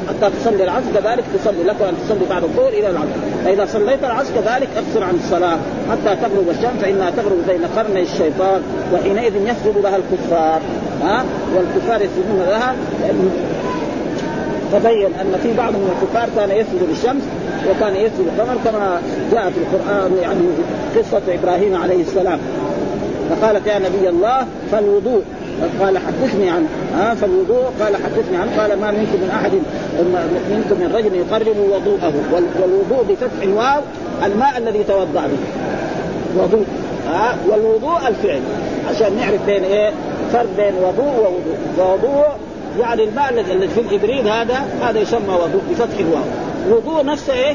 [0.09, 3.07] حتى تصلي العصر كذلك تصلي لك أن تصلي بعد الظهر إلى العصر.
[3.45, 5.59] فإذا صليت العصر كذلك اقصر عن الصلاة.
[5.91, 8.63] حتى تغرب الشمس فانها تغرب بين قرني الشيطان
[8.95, 10.61] وحينئذ يسجد لها الكفار
[11.03, 11.25] ها؟
[11.57, 12.75] والكفار يسجدون لها.
[14.73, 17.23] تبين أن في بعض من الكفار كان يسجد للشمس
[17.71, 19.01] وكان يسجد القمر كما
[19.33, 20.41] جاء في القرآن يعني
[20.97, 22.39] قصة إبراهيم عليه السلام.
[23.31, 25.23] فقالت يا نبي الله فالوضوء.
[25.81, 27.65] قال حدثني عنه ها فالوضوء.
[27.81, 29.53] قال حدثني عنه قال ما منكم من احد
[30.51, 32.13] منكم من رجل يقرب وضوءه.
[32.63, 33.81] والوضوء بفتح الواو
[34.25, 35.39] الماء الذي توضأ به.
[36.43, 36.65] وضوء.
[37.09, 38.41] ها والوضوء الفعل.
[38.91, 39.91] عشان نعرف بين إيه؟
[40.33, 41.57] فرق بين وضوء ووضوء.
[41.79, 42.27] ووضوء
[42.81, 46.25] يعني الماء الذي في الابريد هذا هذا يسمى وضوء بفتح الواو.
[46.71, 47.55] وضوء نفسه إيه؟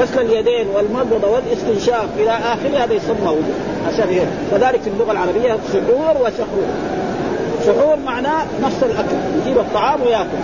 [0.00, 3.54] غسل اليدين والمضمضه والاستنشاق إلى اخره هذا يسمى وضوء
[3.88, 6.66] عشان إيه؟ كذلك في اللغة العربية سحور وسحور
[7.66, 9.16] سحور معناه نفس الأكل.
[9.42, 10.38] يجيب الطعام ويأكل.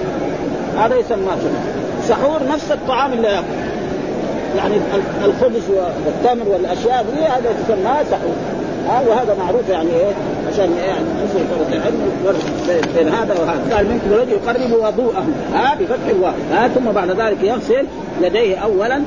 [0.79, 3.45] هذا يسمى سحور سحور نفس الطعام اللي يأكل.
[4.57, 4.75] يعني
[5.25, 5.63] الخبز
[6.07, 8.35] والتمر والأشياء دي هذا يسمى سحور
[9.09, 10.13] وهذا معروف يعني إيه؟
[10.55, 11.99] عشان يعني طلبة العلم
[12.97, 13.77] بين هذا وهذا.
[13.77, 15.25] قال منكم الذي يقرب وضوءه.
[15.55, 16.33] ها بفتح الواو.
[16.53, 17.87] ها ثم بعد ذلك يغسل
[18.23, 18.99] يديه اولا.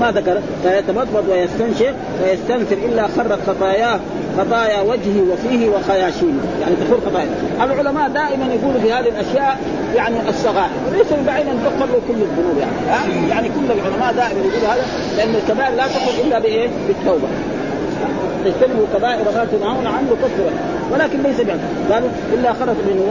[0.00, 0.40] ما ذكر.
[0.62, 4.00] فيتمضمض ويستنشق ويستنثر إلا خرت خطاياه
[4.38, 7.28] خطايا وجهه وفيه وخياشيمه يعني تخر خطايا
[7.64, 9.58] العلماء دائما يقولوا في هذه الأشياء
[9.96, 10.70] يعني الصغائر.
[11.42, 12.72] ان تغفر له كل الذنوب يعني.
[12.88, 14.82] ها؟ يعني كل العلماء دائما يقولوا هذا
[15.16, 17.28] لأن الكبائر لا تغفر إلا بإيه؟ بالتوبة.
[18.44, 21.60] تجتنبوا كبائر ما تنهون عنه كثرة ولكن ليس بعد.
[21.92, 23.08] قالوا إلا خرج من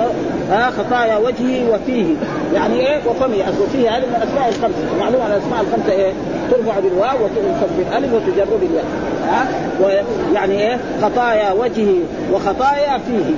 [0.51, 2.05] آه خطايا وجهه وفيه.
[2.53, 4.99] يعني إيه؟ وفمه وفيه هذه من الاسماء الخمسة.
[4.99, 6.11] معلوم ان الاسماء الخمسة إيه؟
[6.51, 8.85] ترفع بالواو وتنصب بالألف وتجر بالياء.
[9.27, 9.47] ها؟
[9.83, 11.95] ويعني إيه؟ خطايا وجهه
[12.33, 13.33] وخطايا فيه.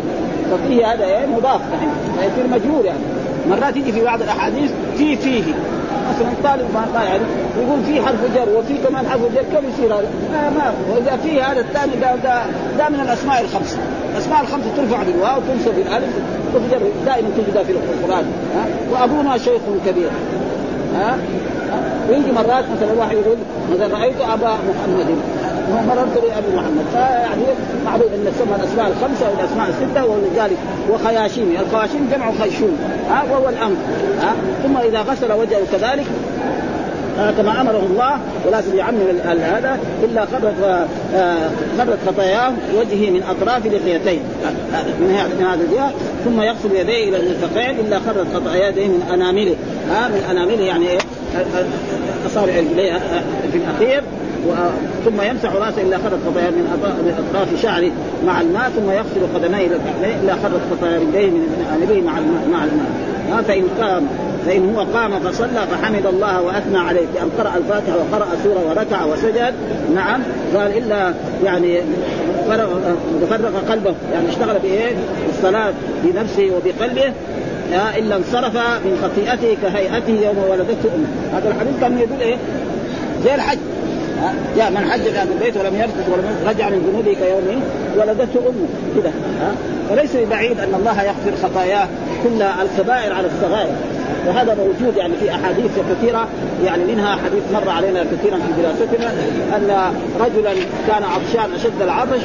[0.54, 1.91] وفيه هذا إيه؟ مضاف يعني.
[2.19, 2.99] فيصير مجهول يعني.
[3.49, 5.43] مرات يجي في بعض الأحاديث في فيه.
[6.10, 7.24] مثلا طالب ما يعني
[7.58, 11.41] يقول في حرف جر وفي كمان حرف جر كم يصير هذا؟ ما ما وإذا في
[11.41, 12.41] هذا الثاني ده ده,
[12.78, 13.78] ده من الأسماء الخمسة،
[14.13, 16.13] الأسماء الخمسة ترفع بالواو وتنصب بالالف
[16.56, 20.10] وتجر دائما تجد في القرآن ها؟ وأبونا شيخ كبير
[20.95, 21.17] ها؟
[22.10, 23.38] ويجي مرات مثلا واحد يقول
[23.74, 25.15] مثلا رأيت أبا محمد؟
[25.88, 26.86] مررت بابي محمد.
[26.94, 27.44] فيعني
[27.86, 30.58] معروف إن السماء الأسماء الخمسة والاسماء الستة ولذلك
[30.92, 31.58] وخياشيم.
[31.60, 32.78] الخياشيم جمع خيشوم.
[33.10, 33.76] ها وهو الأمر.
[34.22, 36.06] ها ثم إذا غسل وجهه كذلك
[37.38, 40.88] كما أمره الله ولازم يعمم هذا إلا خرت
[41.78, 44.22] خرت خطاياه وجهه من أطراف لحيتين
[45.00, 45.92] من هذا الجهة.
[46.26, 49.56] ثم يغسل يديه إلى المرفقين إلا خرت خطايا يديه من أنامله.
[49.92, 51.00] ها من أنامله يعني إيه؟
[52.28, 53.00] أصابع رجليه
[53.52, 54.04] في الأخير.
[55.06, 57.91] ثم يمسح رأسه إلا خرت خطايا من اطراف شعره
[58.25, 62.47] مع الماء ثم يغسل قدميه إلى الكعبين إلا خرت خطايا رجليه من انامله مع الماء
[62.52, 63.43] مع الماء.
[63.47, 64.08] فإن كان
[64.45, 69.54] فإن هو قام فصلى فحمد الله وأثنى عليه بأن قرأ الفاتحة وقرأ سوره وركع وسجد.
[69.95, 70.21] نعم.
[70.56, 71.82] قال إلا يعني
[73.30, 73.93] فرق قلبه.
[74.13, 74.95] يعني اشتغل بإيه؟
[75.28, 75.73] بالصلاة
[76.04, 77.13] بنفسه وبقلبه.
[77.97, 81.38] إلا انصرف من خطيئته كهيئته يوم ولدته أمه.
[81.38, 82.38] هذا الحديث كان يدل إيه؟
[83.23, 83.58] زي الحج.
[84.58, 87.64] جاء من حج في هذا البيت ولم يرفض ولم رجع من ذنوبه كيوم
[87.98, 88.68] ولدته أمه.
[88.96, 89.52] كذا ها؟
[89.90, 91.88] فليس ببعيد أن الله يغفر خطاياه
[92.24, 93.76] كل الكبائر على الصغائر.
[94.28, 96.28] وهذا موجود يعني في أحاديث كثيرة
[96.66, 99.12] يعني منها حديث مر علينا كثيرا في دراستنا
[99.56, 100.54] أن رجلا
[100.88, 102.22] كان عطشان أشد العطش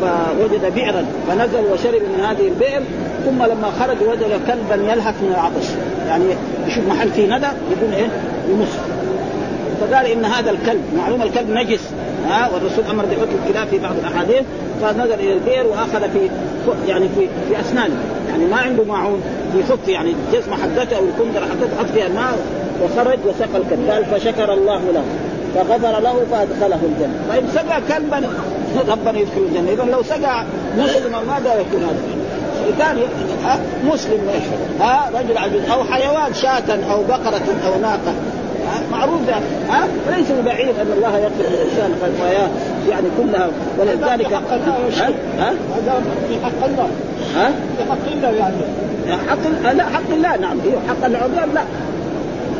[0.00, 2.82] فوجد بئرا فنزل وشرب من هذه البئر
[3.24, 5.66] ثم لما خرج وجد كلبا يلهث من العطش.
[6.08, 6.24] يعني
[6.66, 8.08] يشوف محل فيه ندى يقول إيه؟
[8.50, 8.97] يمص.
[9.80, 11.80] فقال إن هذا الكلب معلوم الكلب نجس
[12.28, 14.42] ها والرسول أمر بحكم الكلاب في بعض الأحاديث
[14.82, 16.30] فنزل إلى البئر وأخذ في
[16.88, 17.94] يعني في في أسنانه
[18.30, 19.22] يعني ما عنده معون
[19.54, 22.38] يحط يعني الجزمه حقته أو الكندرة حقته حط فيها الماء
[22.82, 25.04] وخرج وسقى الكلب قال فشكر الله له
[25.54, 27.14] فغفر له فأدخله الجنة.
[27.28, 28.28] فان سقى كلبا
[28.88, 29.72] ربنا يدخل الجنة.
[29.72, 30.44] اذا لو سقى
[30.78, 31.98] مسلما ماذا يكون هذا؟
[33.44, 34.20] ها مسلم
[34.80, 38.14] ها رجل عجوز أو حيوان شاة أو بقرة أو ناقة.
[38.98, 42.48] معروف ذلك ها؟ فليس ببعيد ان الله يغفر للانسان خطاياه
[42.88, 44.40] يعني كلها ولذلك ها؟
[45.38, 45.52] ها؟
[46.28, 46.88] في حق الله.
[47.36, 48.56] ها؟ في حق الله يعني.
[49.28, 51.60] حق لا حق الله نعم أيوه حق العباد لا.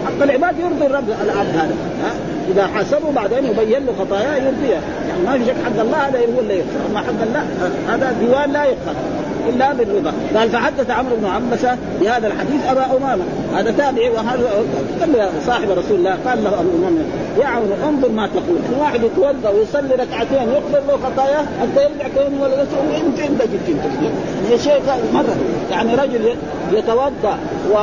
[0.06, 2.10] حق العباد يرضي الرب العبد هذا ها؟
[2.52, 6.40] إذا حاسبه بعدين يبين له خطاياه يرضيها يعني ما في شك حق الله هذا هو
[6.40, 7.44] اللي يغفر أما حق الله
[7.88, 8.94] هذا ديوان لا يغفر
[9.48, 10.12] إلا بالرضا.
[10.36, 13.24] قال فحدث عمرو بن عبسة بهذا الحديث أبا أمامة.
[13.54, 14.64] هذا تابعي وهذا
[15.00, 17.04] قال صاحب رسول الله قال له أبو أمامة
[17.40, 18.80] يا عمرو انظر ما تقول.
[18.80, 24.52] واحد يتوضأ ويصلي ركعتين يغفر له خطاياه حتى يرجع كون ولدته انت انت جبت انت
[24.52, 24.82] يا شيخ
[25.14, 25.36] مرة.
[25.70, 26.34] يعني رجل
[26.72, 27.38] يتوضأ
[27.72, 27.76] و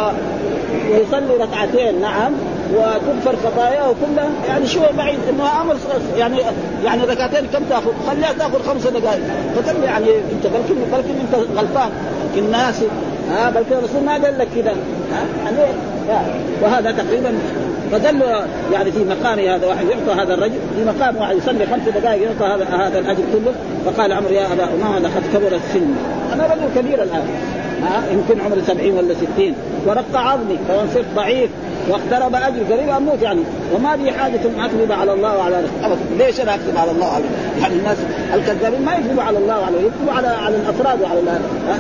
[0.92, 2.32] ويصلي ركعتين نعم
[2.74, 5.76] وتغفر خطاياه كلها يعني شو بعيد؟ إنه أمر
[6.18, 6.38] يعني
[6.86, 9.22] يعني ركعتين كم تأخذ؟ خليها تأخذ خمس دقائق.
[9.56, 11.90] فكم يعني أنت بلكن بلكن أنت غلطان؟
[12.36, 12.84] يمكن ناس
[13.32, 14.76] ها بلكن الرسول ما قال لك كذا.
[15.12, 15.52] ها؟
[16.10, 16.30] يعني
[16.62, 17.34] وهذا تقريبا
[17.92, 18.22] فدل
[18.74, 22.46] يعني في مقام هذا واحد يعطى هذا الرجل في مقام واحد يصلي خمس دقائق يعطى
[22.46, 23.54] هذا هذا الأجر كله.
[23.86, 25.96] فقال عمرو يا أبا أمامة لقد كبر السن.
[26.34, 27.28] أنا رجل كبير الآن.
[27.84, 29.56] ها؟ يمكن عمري سبعين ولا ستين.
[29.86, 31.50] ورق عظمي فان صرت ضعيف.
[31.90, 33.42] واقترب أجل قريب أموت يعني.
[33.76, 35.98] وما لي حاجة أن أكذب على الله وعلى رسوله.
[36.18, 37.24] ليش أنا أكذب على الله وعلى
[37.62, 37.98] يعني الناس
[38.34, 41.20] الكذابين ما يكذبوا على الله وعلى يكذبوا على على الأفراد وعلى
[41.68, 41.78] ها؟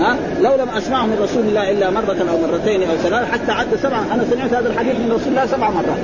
[0.00, 3.76] ها؟ لو لم أسمعه من رسول الله إلا مرة أو مرتين أو ثلاث حتى عد
[3.82, 4.14] سبعة.
[4.14, 6.02] أنا سمعت هذا الحديث من رسول الله سبع مرات.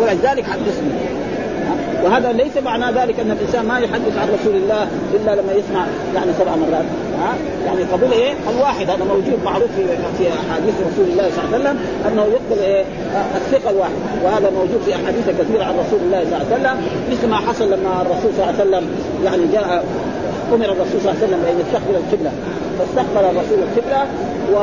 [0.00, 0.90] ولذلك حدثني.
[2.04, 6.32] وهذا ليس معنى ذلك أن الإنسان ما يحدث عن رسول الله إلا لما يسمع يعني
[6.38, 6.84] سبع مرات.
[7.22, 7.34] ها؟
[7.66, 9.86] يعني قبول إيه؟ الواحد هذا موجود معروف في
[10.18, 11.76] في أحاديث رسول الله صلى الله عليه وسلم
[12.08, 12.84] أنه يقبل إيه؟
[13.36, 13.92] الثقة الواحد
[14.24, 16.76] وهذا موجود في أحاديث كثيرة عن رسول الله صلى الله عليه وسلم
[17.12, 18.84] مثل ما حصل لما الرسول صلى الله عليه وسلم
[19.24, 19.84] يعني جاء
[20.54, 22.32] أمر الرسول صلى الله عليه وسلم ان يستقبل القبلة.
[22.78, 24.02] فاستقبل الرسول القبلة
[24.52, 24.56] و...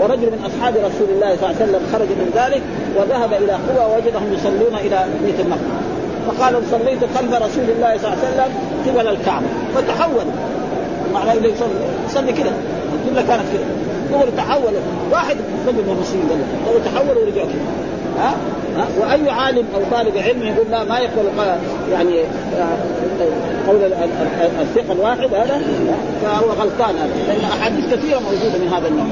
[0.00, 2.62] ورجل من أصحاب رسول الله صلى الله عليه وسلم خرج من ذلك
[2.96, 5.84] وذهب إلى قوى وجدهم يصلون إلى بيت المقدس.
[6.26, 8.50] فقال صليت خلف رسول الله صلى الله عليه وسلم
[8.86, 9.46] قبل الكعبة.
[9.74, 10.32] فتحولوا
[11.14, 11.34] معناه
[12.06, 12.50] يصلي كده
[12.92, 14.80] القبله كانت كده قبل تحولوا
[15.12, 16.06] واحد من
[16.66, 17.62] قال له تحولوا ورجعوا كده
[18.18, 18.34] ها؟
[18.76, 21.28] ها؟ وأي عالم أو طالب علم يقول لا ما يقبل
[21.92, 22.20] يعني
[23.68, 23.92] قول
[24.60, 25.62] الثقه الواحد هذا
[26.22, 27.10] فهو غلطان هذا.
[27.28, 29.06] لأن أحاديث كثيرة موجودة من هذا النوع.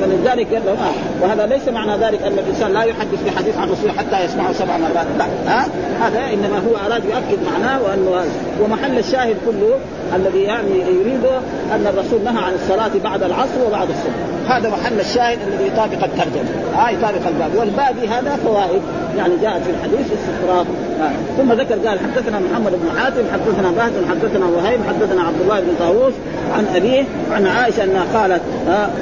[0.00, 0.76] فلذلك له
[1.22, 5.06] وهذا ليس معنى ذلك أن الإنسان لا يحدث بحديث عن الرسول حتى يسمعه سبع مرات.
[5.18, 5.66] لا ها؟
[6.00, 8.24] هذا إنما هو أراد يؤكد معناه وأنه
[8.62, 9.78] ومحل الشاهد كله
[10.16, 11.36] الذي يعني يريده
[11.74, 14.54] أن الرسول نهى عن الصلاة بعد العصر وبعد الصبح.
[14.56, 16.50] هذا محل الشاهد الذي يطابق الترجمة.
[16.76, 17.50] ها يطابق الباب.
[17.56, 18.82] والباقي هذا فوائد.
[19.16, 20.66] يعني جاءت في الحديث استطراد
[21.36, 25.74] ثم ذكر قال حدثنا محمد بن حاتم حدثنا بهز حدثنا وهيب حدثنا عبد الله بن
[25.78, 26.12] طاووس
[26.54, 28.40] عن أبيه عن عائشة أنها قالت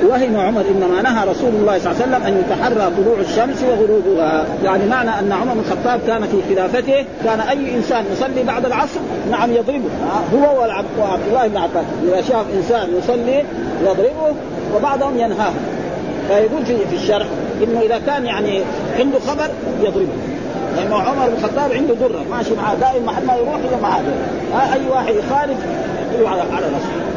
[0.09, 4.44] وهم عمر إنما نهى رسول الله صلى الله عليه وسلم أن يتحرى طلوع الشمس وغروبها،
[4.64, 9.00] يعني معنى أن عمر بن الخطاب كان في خلافته كان أي إنسان يصلي بعد العصر؟
[9.31, 9.90] نعم يضربه.
[10.35, 10.61] هو
[10.98, 11.85] وعبد الله بن عباس.
[12.09, 13.44] إذا شاف إنسان يصلي
[13.83, 14.35] يضربه
[14.76, 15.52] وبعضهم ينهاه.
[16.28, 17.26] فيقول في في الشرح
[17.62, 18.60] إنه إذا كان يعني
[18.98, 19.50] عنده خبر
[19.83, 20.08] يضربه.
[20.77, 22.25] لأنه عمر بن الخطاب عنده درة.
[22.31, 22.75] ماشي معاه.
[22.75, 24.02] دائما محل ما يروح إلى معاه.
[24.75, 25.58] أي واحد يخالف
[26.14, 27.12] يقول على على رأسه.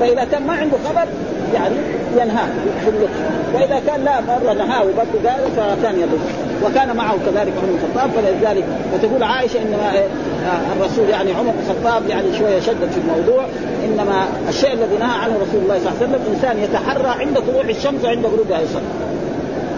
[0.00, 1.06] فإذا كان ما عنده خبر
[1.54, 1.74] يعني
[2.16, 2.48] ينهاه
[2.84, 3.20] في اللطف
[3.54, 6.18] وإذا كان لا مره نهاه وبرضه قال فكان يضر.
[6.64, 11.70] وكان معه كذلك عمر بن الخطاب فلذلك فتقول عائشة إنما آه، الرسول يعني عمر بن
[11.70, 13.46] الخطاب يعني شوية شدد في الموضوع.
[13.84, 17.64] إنما الشيء الذي نهى عنه رسول الله صلى الله عليه وسلم إنسان يتحرى عند طلوع
[17.64, 18.82] الشمس وعند غروبها يصلي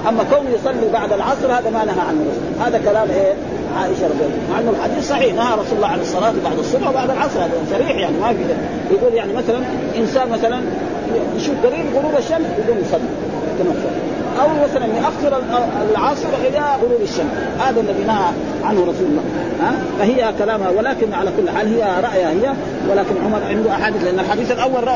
[0.08, 2.26] أما كونه يصلي بعد العصر هذا ما نهى عنه.
[2.60, 3.34] هذا كلام إيه؟
[3.78, 4.52] عائشة رضي الله عنها.
[4.52, 5.34] مع إنه الحديث صحيح.
[5.34, 7.38] نهى رسول الله عن الصلاة بعد الصبح وبعد العصر.
[7.38, 9.58] هذا صريح يعني ما في يقول يعني مثلا
[9.96, 10.60] إنسان مثلا
[11.36, 13.08] يشوف قريب غروب الشمس يقوم يصلي
[14.40, 15.42] أو مثلا ياخر
[15.90, 17.30] العصر إلى غروب الشمس.
[17.60, 18.30] هذا الذي نهى
[18.64, 19.22] عنه رسول الله.
[19.60, 22.52] ها؟ فهي كلامها ولكن على كل حال هي رأيها هي
[22.90, 24.88] ولكن عمر عنده أحاديث لأن الحديث الأول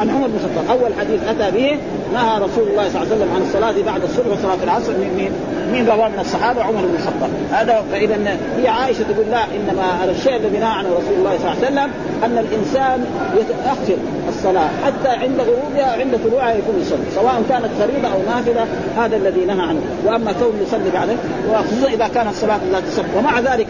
[0.00, 0.80] عن عمر بن الخطاب.
[0.80, 1.78] أول حديث أتى به
[2.14, 4.92] نهى رسول الله صلى الله عليه وسلم عن الصلاة بعد الصبح وصلاة العصر.
[4.92, 5.32] من مين؟
[5.72, 7.30] مين رواه من الصحابة؟ عمر بن الخطاب.
[7.52, 8.16] هذا فإذا
[8.58, 11.90] هي عائشة تقول لا إنما الشيء الذي نهى عنه رسول الله صلى الله عليه وسلم
[12.24, 13.04] أن الإنسان
[13.36, 13.98] يتأخر.
[14.38, 18.66] الصلاة حتى عند غروبها عند طلوعها يكون يصلي سواء كانت فريضة أو نافلة
[18.96, 19.80] هذا الذي نهى عنه.
[20.06, 21.12] وأما كون يصلي بعده
[21.50, 23.04] وخصوصا إذا كانت الصلاه لا تصح.
[23.16, 23.66] ومع ذلك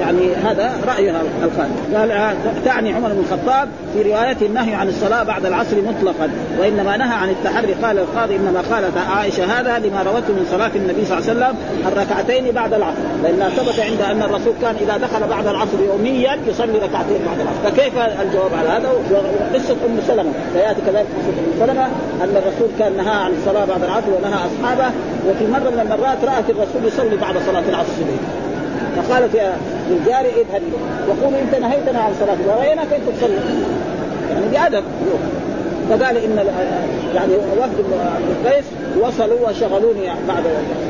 [0.00, 1.96] يعني هذا رايها الخالد.
[1.96, 2.34] قال
[2.64, 6.30] تعني عمر بن الخطاب في رواية النهي عن الصلاة بعد العصر مطلقا
[6.60, 7.72] وإنما نهى عن التحري.
[7.72, 11.56] قال القاضي إنما قالت عائشة هذا لما روته من صلاة النبي صلى الله عليه وسلم
[11.86, 12.98] الركعتين بعد العصر.
[13.22, 17.76] لانها ثبت عند أن الرسول كان إذا دخل بعد العصر يوميا يصلي ركعتين بعد العصر.
[17.76, 18.90] فكيف الجواب على هذا؟
[19.54, 21.84] قصة أم سلمه سيأتي كذلك قصه ام سلمه
[22.24, 24.94] أن الرسول كان نهى عن الصلاة بعد العصر ونهى أصحابه
[25.28, 28.04] وفي مرة من المرات رأت الرسول يصلي بعد صلاة العصر في
[28.96, 29.52] فقالت يا
[29.90, 30.72] للجاري اذهبي
[31.08, 33.38] وقولي انت نهيتنا عن صلاة ورايناك انت تصلي؟
[34.30, 34.84] يعني بأدب.
[35.90, 36.46] فقال إن
[37.14, 37.84] يعني وفد
[38.30, 38.64] القيس
[38.98, 40.44] وصلوا وشغلوني بعد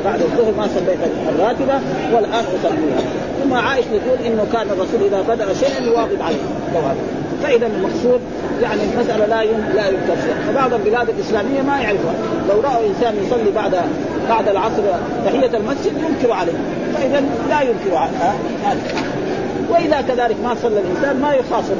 [0.05, 0.98] بعد الظهر ما صليت
[1.28, 1.74] الراتبة
[2.14, 3.01] والآن أصليها.
[3.42, 6.44] ثم عائشه تقول إنه كان الرسول إذا بدأ شيئا يواظب عليه.
[7.42, 8.20] فاذا المقصود
[8.62, 9.44] يعني المسألة لا
[9.74, 10.16] لا ينكر
[10.48, 12.14] فبعض البلاد الإسلامية ما يعرفها.
[12.48, 13.74] لو راوا إنسان يصلي بعد
[14.28, 14.82] بعد العصر
[15.26, 16.53] تحية المسجد ينكر عليه.
[16.94, 18.34] فاذا لا ينكر عليه.
[19.70, 21.76] وإذا كذلك ما صلى الإنسان ما يخاصم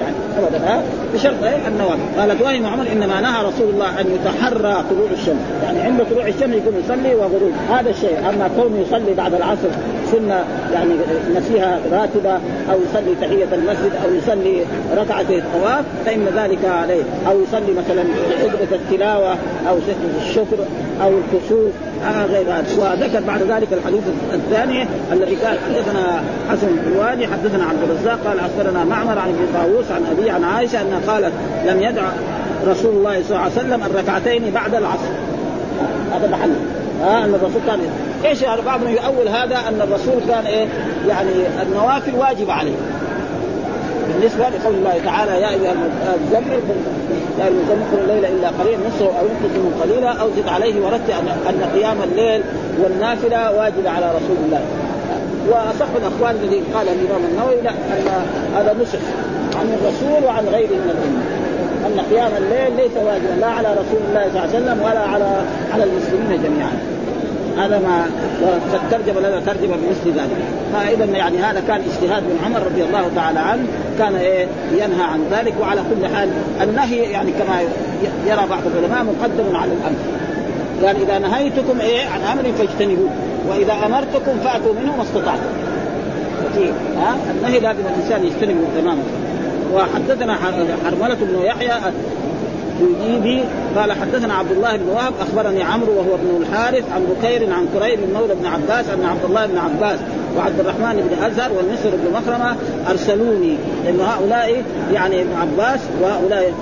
[0.00, 0.82] يعني ابدا ها
[1.14, 5.42] بشرط إيه النوافل قالت وهم عمر إنما نهى رسول الله أن يتحرى طلوع الشمس.
[5.62, 7.52] يعني عند طلوع الشمس يكون يصلي وغروب.
[7.70, 8.18] هذا الشيء.
[8.18, 9.68] أما كونه يصلي بعد العصر
[10.12, 10.94] سنة يعني
[11.36, 12.32] نسيها راتبة
[12.72, 14.64] أو يصلي تحية المسجد أو يصلي
[14.96, 17.02] ركعتي الطواف فإن ذلك عليه.
[17.28, 18.04] أو يصلي مثلا
[18.42, 19.36] خطبة التلاوة
[19.68, 19.76] أو
[20.20, 20.56] الشكر
[21.02, 21.72] أو الكسوف
[22.06, 22.64] أو غير هذا.
[22.78, 24.02] وذكر بعد ذلك الحديث
[24.34, 29.90] الثاني الذي قال حدثنا حسن الحلواني حدثنا عبد الرزاق قال أخبرنا معمر عن ابن طاووس
[29.90, 31.32] عن ابي عن عائشة انها قالت
[31.66, 32.02] لم يدع
[32.66, 35.10] رسول الله صلى الله عليه وسلم الركعتين بعد العصر.
[36.12, 36.79] هذا محل.
[37.00, 37.80] ها أن الرسول كان
[38.24, 40.66] إيش يعني بعضنا يؤول هذا أن الرسول كان إيه
[41.08, 41.30] يعني
[41.62, 42.74] النوافل واجبه عليه.
[44.08, 45.74] بالنسبة لقول الله تعالى يا أيها
[46.14, 46.60] المزمل
[47.38, 51.10] يا المزمل الليل إلا قليلا نصره أو ينقص منه قليلا أو زد عليه ورد
[51.48, 52.42] أن قيام الليل
[52.82, 54.60] والنافلة واجبه على رسول الله.
[55.48, 58.24] وأصح الاقوال الذي قال الإمام النووي لا أن
[58.56, 58.98] هذا نسخ
[59.60, 61.39] عن الرسول وعن غيره من الأمة.
[61.86, 65.42] أن قيام الليل ليس واجبا لا على رسول الله صلى الله عليه وسلم ولا على
[65.72, 66.72] على المسلمين جميعا.
[67.58, 68.06] هذا ما
[68.90, 70.36] ترجم لنا ترجمة بمثل ذلك
[70.72, 73.62] فاذا يعني هذا كان اجتهاد من عمر رضي الله تعالى عنه
[73.98, 76.28] كان إيه ينهى عن ذلك وعلى كل حال
[76.62, 77.60] النهي يعني كما
[78.26, 79.98] يرى بعض العلماء مقدم على الأمر.
[80.86, 83.10] قال إذا نهيتكم إيه عن أمر فاجتنبوه
[83.48, 85.50] وإذا أمرتكم فأتوا منه ما استطعتم.
[86.96, 89.02] ها النهي لازم الإنسان يجتنبه تماما.
[89.74, 90.34] وحدثنا
[90.84, 91.72] حرملة بن يحيى
[92.80, 93.44] التجيبي
[93.76, 97.98] قال حدثنا عبد الله بن وهب أخبرني عمرو وهو ابن الحارث عن بكير عن كريم
[98.14, 99.98] مولى بن عباس أن عبد الله بن عباس
[100.36, 102.56] وعبد الرحمن بن أزهر والمسر بن مخرمة
[102.90, 104.62] أرسلوني لأن هؤلاء
[104.92, 106.52] يعني ابن عباس وهؤلاء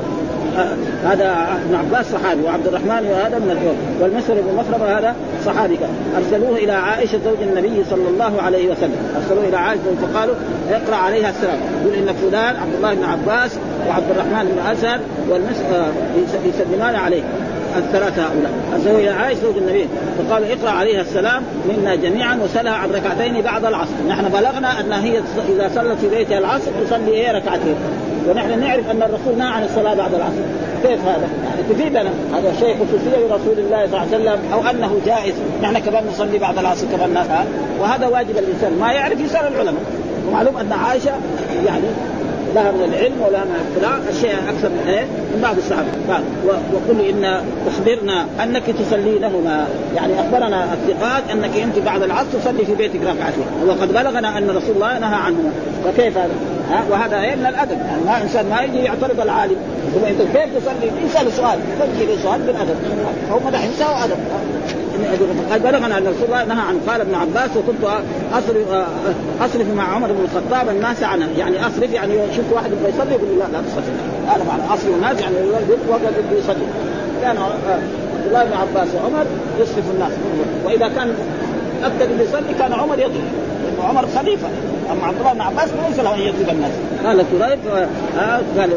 [1.05, 5.15] هذا ابن عباس صحابي وعبد الرحمن وهذا من الدول والمسر بن مخرمه هذا
[5.47, 5.79] صحابي.
[6.17, 8.97] أرسلوه إلى عائشة زوج النبي صلى الله عليه وسلم.
[9.17, 10.35] أرسلوه إلى عائشة فقالوا
[10.71, 11.59] اقرأ عليها السلام.
[11.83, 13.59] يقول إن فلان عبد الله بن عباس
[13.89, 15.93] وعبد الرحمن بن ازهر والمسر
[16.47, 17.23] يسلمان عليه.
[17.77, 18.53] الثلاثة هؤلاء.
[18.87, 19.87] إلى عائشة زوج النبي.
[20.19, 23.93] فقالوا اقرأ عليها السلام منا جميعا وسلها عن ركعتين بعد العصر.
[24.09, 27.75] نحن بلغنا أن هي إذا صلت في بيتها العصر تصلي هي ركعتين.
[28.29, 30.43] ونحن نعرف أن الرسول نهى عن الصلاة بعد العصر.
[30.83, 35.01] كيف هذا؟ يعني تفيدنا هذا شيء خصوصية لرسول الله صلى الله عليه وسلم أو أنه
[35.07, 35.35] جائز.
[35.63, 37.15] نحن كمان نصلي بعد العصر كمان.
[37.15, 37.45] نفعل
[37.81, 38.79] وهذا واجب الإنسان.
[38.81, 39.83] ما يعرف يسأل العلماء.
[40.29, 41.13] ومعلوم أن عائشة
[41.67, 41.85] يعني
[42.55, 45.89] لها من العلم ولا من الاطلاع الشيء أكثر من إيه؟ من بعض الصحابة.
[46.09, 46.23] قال
[46.73, 53.01] وقل إن أخبرنا أنك تصلينهما يعني أخبرنا الثقات أنك أنت بعد العصر تصلي في بيتك
[53.03, 55.51] ركعتين وقد بلغنا أن رسول الله نهى عنهما
[55.85, 56.35] فكيف هذا؟
[56.71, 57.79] ها؟ وهذا إيه؟ من الأدب.
[57.79, 59.57] يعني ما إنسان ما يجي يعترض العالم.
[59.93, 62.77] يقول أنت كيف تصلي؟ يسال سؤال له سؤال بالأدب.
[63.31, 64.17] هم دحين سووا ادب
[65.53, 67.85] قد بلغنا أن رسول الله نهى عن قال ابن عباس وكنت
[68.33, 68.87] اصرف
[69.41, 73.39] أصرف مع عمر بن الخطاب الناس عنها يعني أصرف يعني شوف واحد يبغى يصلي يقول
[73.39, 73.93] لا لا تصلي.
[74.27, 75.37] هذا معنى أصرف الناس يعني
[75.89, 76.01] وقت
[76.33, 76.67] يصلي.
[77.23, 79.27] كان عبد الله بن عباس وعمر
[79.61, 80.13] يصرف الناس.
[80.65, 81.15] وإذا كان
[81.85, 83.25] أكثر اللي يصلي كان عمر يضرب
[83.65, 84.49] لأنه عمر خليفة.
[84.93, 86.71] أما عبد الله بن عباس ليس له أن يضرب الناس.
[87.05, 87.59] قال كريب
[88.19, 88.71] آه قال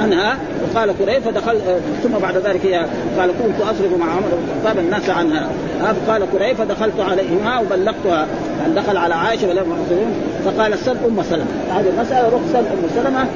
[0.00, 2.86] عنها وقال كريب فدخل آه ثم بعد ذلك هي
[3.18, 4.28] قال كنت اصرف مع عمر
[4.64, 5.48] بن الناس عنها.
[5.82, 8.26] آه قال كريب فدخلت عليهما وبلغتها.
[8.76, 11.44] دخل على عائشة ولم يحصلون فقال سل أم سلمة.
[11.70, 13.26] هذه المسألة روح سل أم سلمة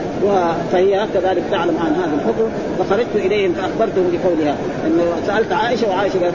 [0.73, 2.49] فهي كذلك تعلم عن هذا الحكم.
[2.79, 4.57] فخرجت إليهم فأخبرتهم بقولها
[4.87, 6.35] انه سألت عائشة وعائشة قالت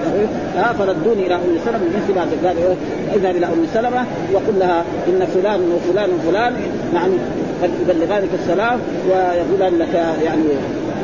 [0.55, 2.75] ها فردوني إلى أم سلمة بمثل ما قال
[3.15, 6.53] إذهب إلى أم سلمة وقل لها إن فلان وفلان وفلان
[6.93, 7.13] يعني
[7.63, 9.93] قد يبلغانك السلام ويقولان لك
[10.23, 10.43] يعني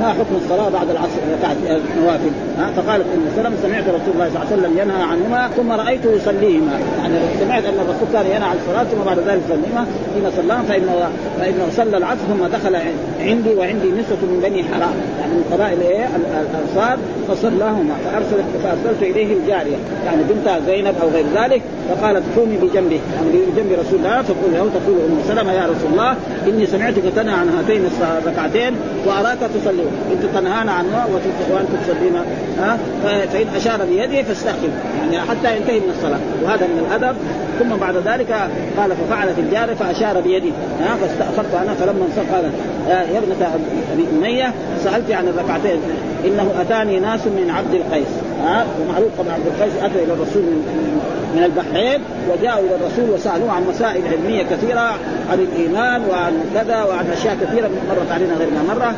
[0.02, 1.58] ما حكم الصلاة بعد العصر ركعت
[2.02, 5.72] نوافل ها فقالت ام سلمة سمعت رسول الله صلى الله عليه وسلم ينهى عنهما ثم
[5.72, 6.80] رأيته يصليهما.
[7.00, 9.86] يعني سمعت أن الرسول كان ينهى عن الصلاة ثم بعد ذلك يصليهما.
[10.14, 12.76] حين صلاهم فإنه فإنه صلى العصر ثم دخل
[13.20, 14.96] عندي وعندي نسوة من بني حرام.
[15.20, 21.26] يعني من قبائل إيه؟ الأنصار فصلاهما فارسلت فأرسلت اليه الجارية يعني بنت زينب أو غير
[21.36, 25.92] ذلك فقالت قومي بجنبه يعني بجنب رسول الله فقول له تقول أم سلمة يا رسول
[25.92, 26.16] الله
[26.48, 27.82] إني سمعتك تنهى عن هاتين
[28.24, 28.74] الركعتين
[29.06, 29.85] وأراك تصلي.
[30.12, 31.06] انت تنهانا عنها
[31.52, 32.16] وأنت تصلين
[32.60, 34.70] ها؟ فإن أشار بيده فاستخف
[35.00, 36.20] يعني حتى ينتهي من الصلاة.
[36.44, 37.16] وهذا من الأدب.
[37.60, 38.32] ثم بعد ذلك
[38.78, 42.52] قال ففعلت الجاريه فأشار بيدي ها؟ فاستأخرت أنا فلما انصرف قال
[42.88, 43.56] يا ابنة
[43.94, 45.80] أبي أمية سألت عن الركعتين.
[46.26, 48.08] إنه أتاني ناس من عبد القيس.
[48.44, 51.02] ها؟ ومعروف طبعا عبد القيس اتى إلى الرسول من
[51.36, 52.00] من البحرين
[52.32, 54.90] وجاءوا إلى الرسول وسألوه عن مسائل علمية كثيرة
[55.32, 58.96] عن الإيمان وعن كذا وعن أشياء كثيرة مرت علينا غير مرة.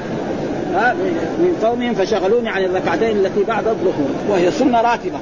[1.39, 5.19] من قومهم فشغلوني عن الركعتين التي بعد الظهور وهي سنة راتبة.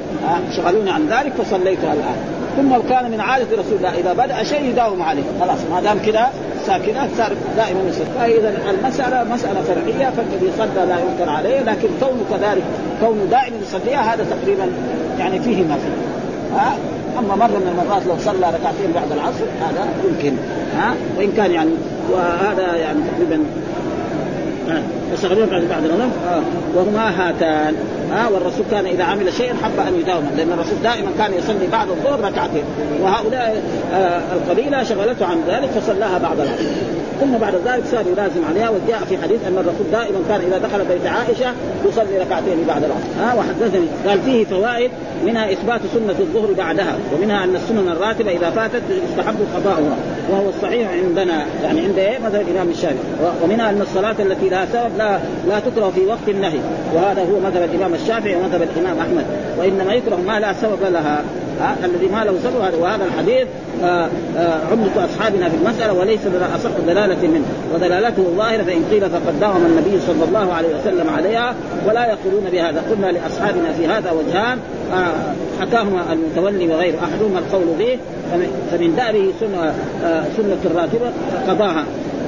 [0.57, 2.15] شغلوني عن ذلك فصليتها الآن.
[2.57, 5.23] ثم كان من عادة رسول الله إذا بدأ شيء يداوم عليه.
[5.41, 6.29] خلاص ما دام كذا
[6.65, 8.05] ساكنة صار دائما يصلي.
[8.19, 12.63] فإذا المسألة مسألة فرعية فالذي صلى لا ينكر عليه لكن كونه كذلك
[13.01, 14.67] كونه دائما يصليها هذا تقريبا
[15.19, 16.57] يعني فيه ما فيه.
[16.57, 16.77] ها
[17.19, 20.37] أما مرة من المرات لو صلى ركعتين بعد العصر هذا يمكن.
[20.77, 21.71] ها وإن كان يعني
[22.11, 23.43] وهذا يعني تقريبا
[25.11, 26.41] فشغلون بعد بعد الغنم آه.
[26.75, 27.75] وهما هاتان.
[28.11, 31.89] ها والرسول كان إذا عمل شيئا حب أن يداوم لأن الرسول دائما كان يصلي بعد
[31.89, 32.63] الظهر ركعتين.
[33.01, 33.63] وهؤلاء
[33.93, 36.63] آه القبيلة شغلته عن ذلك فصلاها بعد العصر.
[37.21, 40.85] ثم بعد ذلك صار يلازم عليها وجاء في حديث أن الرسول دائما كان إذا دخل
[40.85, 41.53] بيت عائشة
[41.89, 43.05] يصلي ركعتين بعد العصر.
[43.19, 43.85] ها وحدثني.
[44.07, 44.91] قال فيه فوائد
[45.25, 49.97] منها إثبات سنة الظهر بعدها ومنها أن السنن الراتبة إذا فاتت يستحب قضاؤها
[50.31, 52.97] وهو الصحيح عندنا يعني عند إيه؟ مثلا الإمام الشافعي.
[53.43, 56.59] ومنها أن الصلاة التي لها سبب لا لا تكره في وقت النهي
[56.93, 59.25] وهذا هو مذهب الإمام الشافعي ومذهب الإمام أحمد
[59.57, 61.23] وإنما يكره ما لا سبب لها.
[61.59, 63.47] ها الذي ما له سبب وهذا الحديث
[63.83, 66.19] آه آه عمدة أصحابنا في المسألة وليس
[66.55, 67.45] أصح دلالة منه.
[67.73, 71.55] ودلالته ظاهرة فإن قيل فقد داوم النبي صلى الله عليه وسلم عليها
[71.87, 74.57] ولا يقولون بهذا قلنا لأصحابنا في هذا وجهان
[74.93, 77.97] آه حكاهما المتولي وغير أحدهما القول به
[78.71, 79.73] فمن داره سنة,
[80.37, 81.11] سنة الراتبة
[81.47, 81.85] قضاها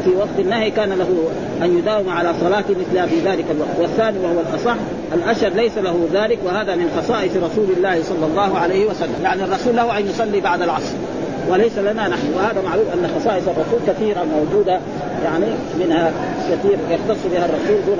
[0.07, 1.29] في وقت النهي كان له
[1.61, 4.75] أن يداوم على صلاة مثلها في ذلك الوقت، والثاني وهو الأصح
[5.13, 9.75] الأشهر ليس له ذلك وهذا من خصائص رسول الله صلى الله عليه وسلم، يعني الرسول
[9.75, 10.95] له أن يصلي بعد العصر.
[11.49, 14.79] وليس لنا نحن وهذا معروف أن خصائص الرسول كثيرة موجودة
[15.23, 15.45] يعني
[15.79, 16.11] منها
[16.51, 17.97] كثير يختص بها الرسول دون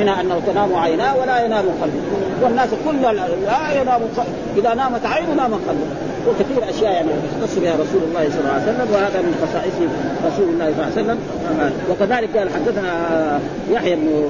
[0.00, 2.00] منها أنه تنام عيناه ولا ينام قلبه.
[2.42, 3.02] والناس كل
[3.46, 4.00] لا ينام
[4.56, 5.88] إذا نامت عينه نام قلبه.
[6.28, 9.74] وكثير أشياء يعني يختص بها رسول الله صلى الله عليه وسلم وهذا من خصائص
[10.26, 11.18] رسول الله صلى الله عليه وسلم.
[11.90, 12.92] وكذلك قال حدثنا
[13.70, 14.28] يحيى بن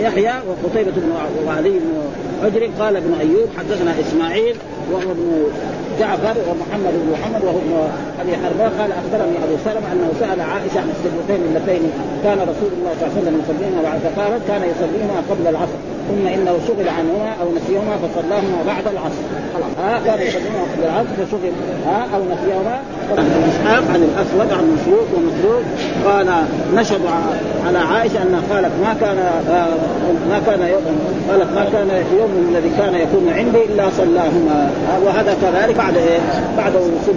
[0.00, 1.12] يحيى وقتيبة بن
[1.46, 1.92] وعلي بن
[2.42, 4.56] حجر قال ابن أيوب حدثنا إسماعيل
[4.92, 5.42] وهو ابن
[6.00, 7.72] جعفر ومحمد بن محمد وهو ابن
[8.20, 11.82] أبي حربان قال أخبرني أبو سلمة أنه سأل عائشة عن السجدتين اللتين
[12.24, 15.78] كان رسول الله صلى الله عليه وسلم يصليهما بعد فقالت كان يصليهما قبل العصر
[16.08, 19.24] ثم إنه شغل عنهما أو نسيهما فصلاهما بعد العصر.
[19.54, 21.52] خلاص ها كان يصليهما قبل العصر فشغل
[21.86, 22.78] ها أو نسيهما
[23.66, 25.62] عن الأسود عن مسروق ومسروق
[26.06, 26.26] قال
[26.74, 27.00] نشد
[27.66, 29.16] على عائشة أنها قالت ما كان
[30.30, 30.62] ما كان
[31.30, 34.70] قالت ما كان يوم الذي كان يكون عندي إلا صلاهما.
[35.04, 36.18] وهذا كذلك بعد إيه؟
[36.56, 37.14] بعد وصول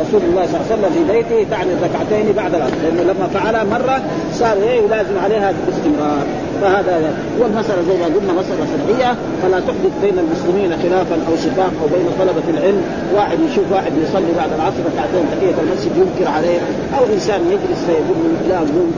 [0.00, 2.74] رسول الله صلى الله عليه وسلم في بيته تعني الركعتين بعد العصر.
[2.84, 6.26] لأنه لما فعلها مرة صار إيه؟ يلازم عليها باستمرار.
[6.62, 9.14] فهذا والمسألة زي ما قلنا مسألة شرعية.
[9.42, 11.73] فلا تحدث بين المسلمين خلافا أو شقاقا.
[11.80, 12.82] أو بين طلبة العلم.
[13.16, 16.58] واحد يشوف واحد يصلي بعد العصر ركعتين تحية المسجد ينكر عليه.
[16.98, 18.18] أو إنسان يجلس فيقول
[18.48, 18.92] لا قوم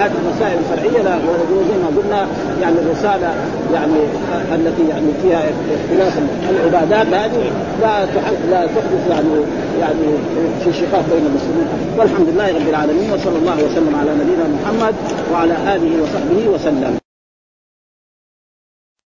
[0.00, 1.18] هذه المسائل الفرعية لا
[1.70, 2.26] زي ما قلنا
[2.62, 3.34] يعني الرسالة
[3.74, 4.00] يعني
[4.54, 5.42] التي يعني فيها
[5.74, 6.18] اختلاف
[6.50, 7.50] العبادات هذه
[7.82, 8.04] لا
[8.50, 9.28] لا تحدث يعني
[9.80, 10.06] يعني
[10.64, 11.66] في شقاق بين المسلمين.
[11.98, 14.94] والحمد لله رب العالمين وصلى الله وسلم على نبينا محمد
[15.32, 17.01] وعلى آله وصحبه وسلم.